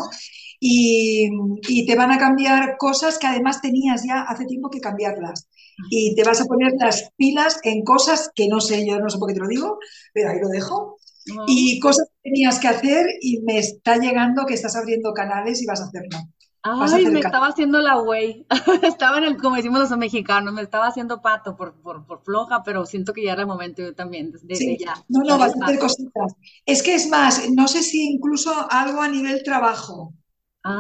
[0.60, 1.30] y,
[1.68, 5.48] y te van a cambiar cosas que además tenías ya hace tiempo que cambiarlas.
[5.90, 9.18] Y te vas a poner las pilas en cosas que no sé, yo no sé
[9.18, 9.80] por qué te lo digo,
[10.14, 10.97] pero ahí lo dejo
[11.48, 15.66] y cosas que tenías que hacer y me está llegando que estás abriendo canales y
[15.66, 16.18] vas a hacerlo.
[16.64, 18.46] Ay, me estaba haciendo la güey.
[18.84, 22.64] estaba en el, como decimos los mexicanos, me estaba haciendo pato por, por, por floja,
[22.64, 24.96] pero siento que ya era el momento yo también, desde ya.
[25.08, 26.34] No, no, vas a hacer cositas.
[26.66, 30.14] Es que es más, no sé si incluso algo a nivel trabajo.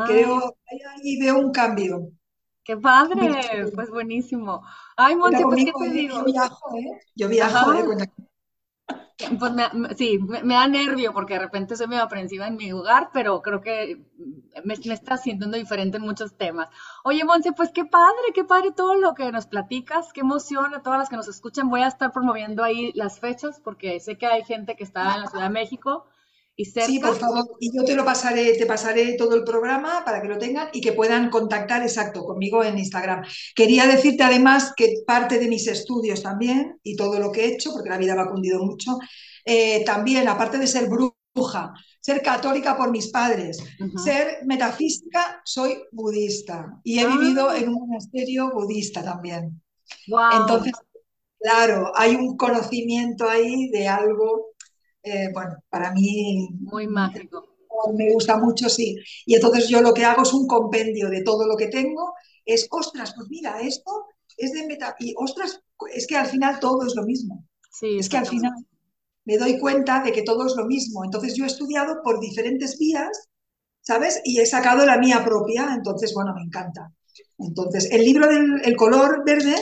[0.06, 2.12] Creo, ahí veo un cambio.
[2.64, 3.72] ¡Qué padre!
[3.74, 4.62] Pues buenísimo.
[4.98, 5.92] Ay, Monte, pues, ¿qué te ¿eh?
[5.92, 6.18] digo?
[6.18, 7.00] Yo viajo, ¿eh?
[7.16, 8.10] Yo viajo, ¿eh?
[9.40, 13.10] Pues me, sí, me, da nervio porque de repente soy medio aprensiva en mi lugar,
[13.12, 14.06] pero creo que
[14.64, 16.70] me, está sintiendo diferente en muchos temas.
[17.04, 20.84] Oye, Monse, pues qué padre, qué padre todo lo que nos platicas, qué emoción a
[20.84, 21.70] todas las que nos escuchan.
[21.70, 25.22] Voy a estar promoviendo ahí las fechas porque sé que hay gente que está en
[25.22, 26.06] la Ciudad de México
[26.58, 30.28] Sí, por favor, y yo te lo pasaré, te pasaré todo el programa para que
[30.28, 33.24] lo tengan y que puedan contactar exacto conmigo en Instagram.
[33.56, 37.72] Quería decirte además que parte de mis estudios también y todo lo que he hecho,
[37.72, 38.98] porque la vida me ha cundido mucho,
[39.46, 43.60] eh, también, aparte de ser bruja, ser católica por mis padres,
[44.04, 47.08] ser metafísica, soy budista y he ah.
[47.08, 49.62] vivido en un monasterio budista también.
[50.08, 50.74] Entonces,
[51.40, 54.57] claro, hay un conocimiento ahí de algo
[55.08, 56.50] eh, bueno, para mí...
[56.60, 57.44] Muy mágico.
[57.96, 58.98] Me gusta mucho, sí.
[59.26, 62.14] Y entonces yo lo que hago es un compendio de todo lo que tengo.
[62.46, 64.06] Es, ostras, pues mira, esto
[64.36, 64.96] es de meta...
[65.00, 65.62] Y ostras,
[65.94, 67.46] es que al final todo es lo mismo.
[67.72, 68.54] Sí, es que al final
[69.26, 71.04] me doy cuenta de que todo es lo mismo.
[71.04, 73.30] Entonces yo he estudiado por diferentes vías,
[73.82, 74.22] ¿sabes?
[74.24, 76.92] Y he sacado la mía propia, entonces, bueno, me encanta.
[77.38, 79.56] Entonces, el libro del color verde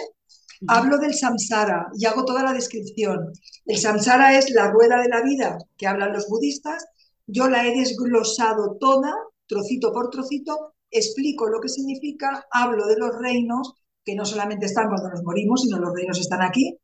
[0.68, 3.32] hablo del samsara y hago toda la descripción.
[3.66, 6.86] El samsara es la rueda de la vida que hablan los budistas.
[7.28, 9.14] Yo la he desglosado toda,
[9.48, 14.88] trocito por trocito, explico lo que significa, hablo de los reinos, que no solamente están
[14.88, 16.78] cuando nos morimos, sino los reinos están aquí,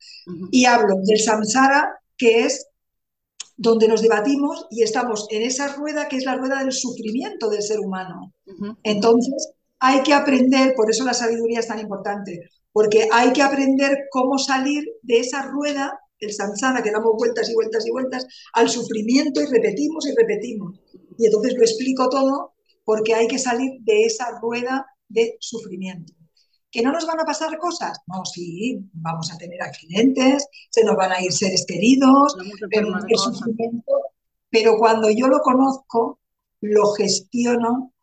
[0.51, 2.67] y hablo del samsara, que es
[3.57, 7.61] donde nos debatimos y estamos en esa rueda que es la rueda del sufrimiento del
[7.61, 8.33] ser humano.
[8.81, 14.07] Entonces, hay que aprender, por eso la sabiduría es tan importante, porque hay que aprender
[14.11, 18.69] cómo salir de esa rueda, el samsara, que damos vueltas y vueltas y vueltas, al
[18.69, 20.79] sufrimiento y repetimos y repetimos.
[21.17, 22.53] Y entonces lo explico todo
[22.85, 26.13] porque hay que salir de esa rueda de sufrimiento.
[26.71, 27.99] ¿Que no nos van a pasar cosas?
[28.07, 32.37] No, sí, vamos a tener accidentes, se nos van a ir seres queridos,
[32.69, 32.87] pero,
[34.49, 36.19] pero cuando yo lo conozco,
[36.61, 37.93] lo gestiono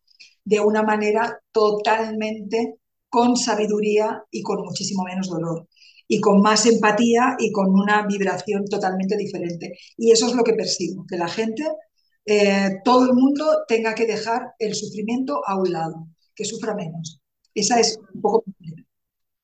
[0.45, 2.79] de una manera totalmente
[3.09, 5.67] con sabiduría y con muchísimo menos dolor
[6.09, 9.79] y con más empatía y con una vibración totalmente diferente.
[9.97, 11.65] Y eso es lo que persigo, que la gente,
[12.25, 17.21] eh, todo el mundo tenga que dejar el sufrimiento a un lado, que sufra menos.
[17.55, 18.45] Esa es un poco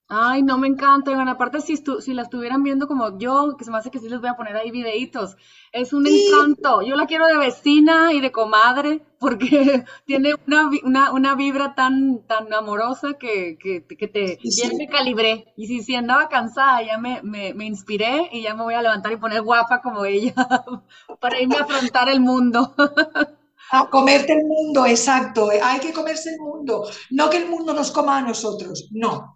[0.08, 1.14] Ay, no me encanta.
[1.14, 4.08] Bueno, aparte, si, si la estuvieran viendo como yo, que se me hace que sí
[4.08, 5.36] les voy a poner ahí videitos,
[5.72, 6.82] es un encanto.
[6.82, 12.52] Yo la quiero de vecina y de comadre, porque tiene una, una, vibra tan, tan
[12.52, 15.54] amorosa que, que, que te, ya me calibré.
[15.56, 18.82] Y si, si andaba cansada, ya me, me, me, inspiré y ya me voy a
[18.82, 20.34] levantar y poner guapa como ella,
[21.20, 22.74] para irme a afrontar el mundo.
[23.70, 25.48] A comerte el mundo, exacto.
[25.50, 26.86] Hay que comerse el mundo.
[27.10, 29.34] No que el mundo nos coma a nosotros, no.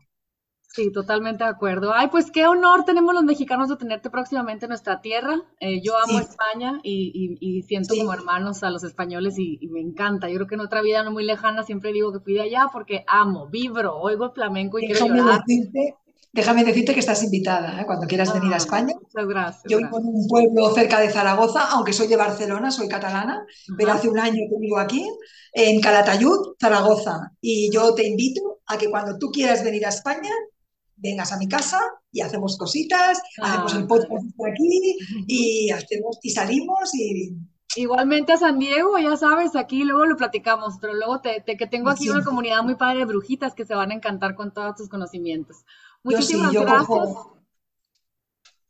[0.70, 1.92] Sí, totalmente de acuerdo.
[1.94, 5.40] Ay, pues qué honor tenemos los mexicanos de tenerte próximamente en nuestra tierra.
[5.60, 10.28] Eh, yo amo España y, siento como hermanos a los españoles y, me encanta.
[10.28, 12.66] Yo creo que en otra vida no muy lejana siempre digo que fui de allá
[12.72, 15.42] porque amo, vibro, oigo el flamenco y quiero llorar.
[16.32, 17.86] déjame decirte que estás invitada ¿eh?
[17.86, 18.94] cuando quieras venir a ah, España.
[19.00, 19.64] Muchas gracias.
[19.66, 23.44] Yo vivo en un pueblo cerca de Zaragoza, aunque soy de Barcelona, soy catalana,
[23.76, 25.08] pero hace un año que vivo aquí,
[25.54, 27.32] en Calatayud, Zaragoza.
[27.40, 30.30] Y yo te invito a que cuando tú quieras venir a España,
[30.98, 31.80] vengas a mi casa
[32.12, 34.96] y hacemos cositas, hacemos el ah, podcast por aquí
[35.26, 37.36] y, hacemos, y salimos y...
[37.76, 41.90] Igualmente a San Diego, ya sabes, aquí luego lo platicamos, pero luego te, que tengo
[41.90, 44.88] aquí una comunidad muy padre de brujitas que se van a encantar con todos tus
[44.88, 45.64] conocimientos.
[46.02, 46.88] Muchísimas gracias.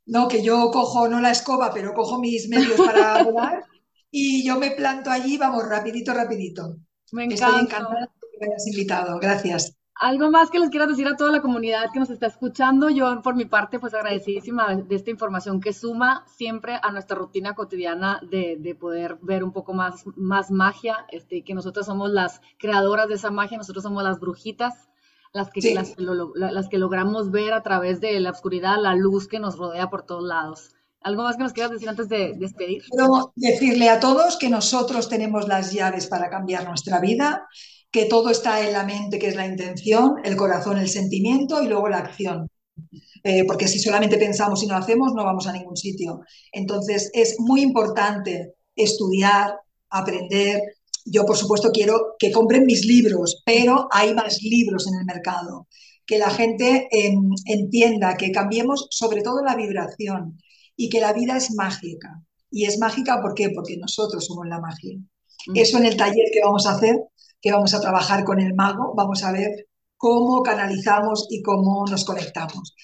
[0.06, 3.64] no, que yo cojo, no la escoba, pero cojo mis medios para volar
[4.10, 6.76] y yo me planto allí, vamos, rapidito, rapidito.
[7.12, 7.46] Me encanta.
[7.46, 9.18] Estoy encantada de que me hayas invitado.
[9.20, 9.77] Gracias.
[10.00, 12.88] Algo más que les quiera decir a toda la comunidad que nos está escuchando.
[12.88, 17.54] Yo, por mi parte, pues agradecidísima de esta información que suma siempre a nuestra rutina
[17.54, 23.08] cotidiana de, poder ver un poco más, más magia, este, que nosotros somos las creadoras
[23.08, 24.88] de esa magia, nosotros somos las brujitas,
[25.32, 29.40] las que, las, las, que logramos ver a través de la oscuridad, la luz que
[29.40, 30.76] nos rodea por todos lados.
[31.00, 32.84] ¿Algo más que nos quieras decir antes de despedir?
[32.88, 37.48] Quiero decirle a todos que nosotros tenemos las llaves para cambiar nuestra vida
[37.90, 41.68] que todo está en la mente, que es la intención, el corazón, el sentimiento y
[41.68, 42.48] luego la acción.
[43.24, 46.20] Eh, porque si solamente pensamos y no hacemos, no vamos a ningún sitio.
[46.52, 49.54] Entonces, es muy importante estudiar,
[49.90, 50.62] aprender.
[51.04, 55.66] Yo, por supuesto, quiero que compren mis libros, pero hay más libros en el mercado.
[56.06, 60.38] Que la gente em, entienda, que cambiemos sobre todo la vibración
[60.76, 62.22] y que la vida es mágica.
[62.50, 63.50] Y es mágica ¿por qué?
[63.50, 64.96] Porque nosotros somos la magia.
[65.48, 65.56] Mm.
[65.56, 66.96] Eso en el taller que vamos a hacer
[67.40, 72.04] que vamos a trabajar con el mago, vamos a ver cómo canalizamos y cómo nos
[72.04, 72.74] conectamos.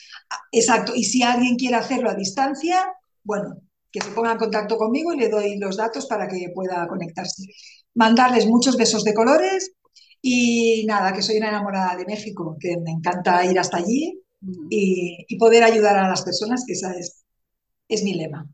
[0.52, 2.92] Exacto, y si alguien quiere hacerlo a distancia,
[3.22, 3.56] bueno,
[3.90, 7.44] que se ponga en contacto conmigo y le doy los datos para que pueda conectarse.
[7.94, 9.72] Mandarles muchos besos de colores
[10.20, 14.20] y nada, que soy una enamorada de México, que me encanta ir hasta allí
[14.68, 17.24] y, y poder ayudar a las personas, que esa es,
[17.88, 18.48] es mi lema.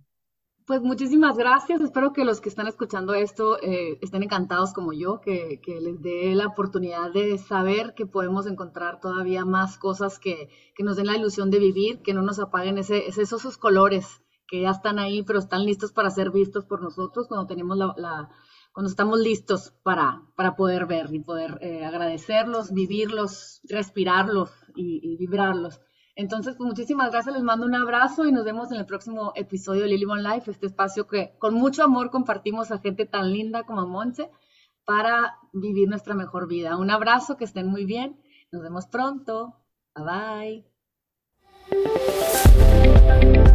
[0.71, 1.81] Pues muchísimas gracias.
[1.81, 6.33] Espero que los que están escuchando esto eh, estén encantados como yo, que, les dé
[6.37, 10.49] la oportunidad de saber que podemos encontrar todavía más cosas que,
[10.79, 14.71] nos den la ilusión de vivir, que no nos apaguen ese, esos colores que ya
[14.71, 18.29] están ahí, pero están listos para ser vistos por nosotros cuando tenemos la,
[18.73, 25.81] cuando estamos listos para, para poder ver y poder eh, agradecerlos, vivirlos, respirarlos y vibrarlos.
[26.21, 29.85] Entonces, pues muchísimas gracias, les mando un abrazo y nos vemos en el próximo episodio
[29.85, 33.87] de Lily Life, este espacio que con mucho amor compartimos a gente tan linda como
[33.87, 34.31] Monche
[34.85, 36.77] para vivir nuestra mejor vida.
[36.77, 38.21] Un abrazo, que estén muy bien,
[38.53, 39.55] nos vemos pronto,
[39.95, 40.63] bye
[43.33, 43.50] bye.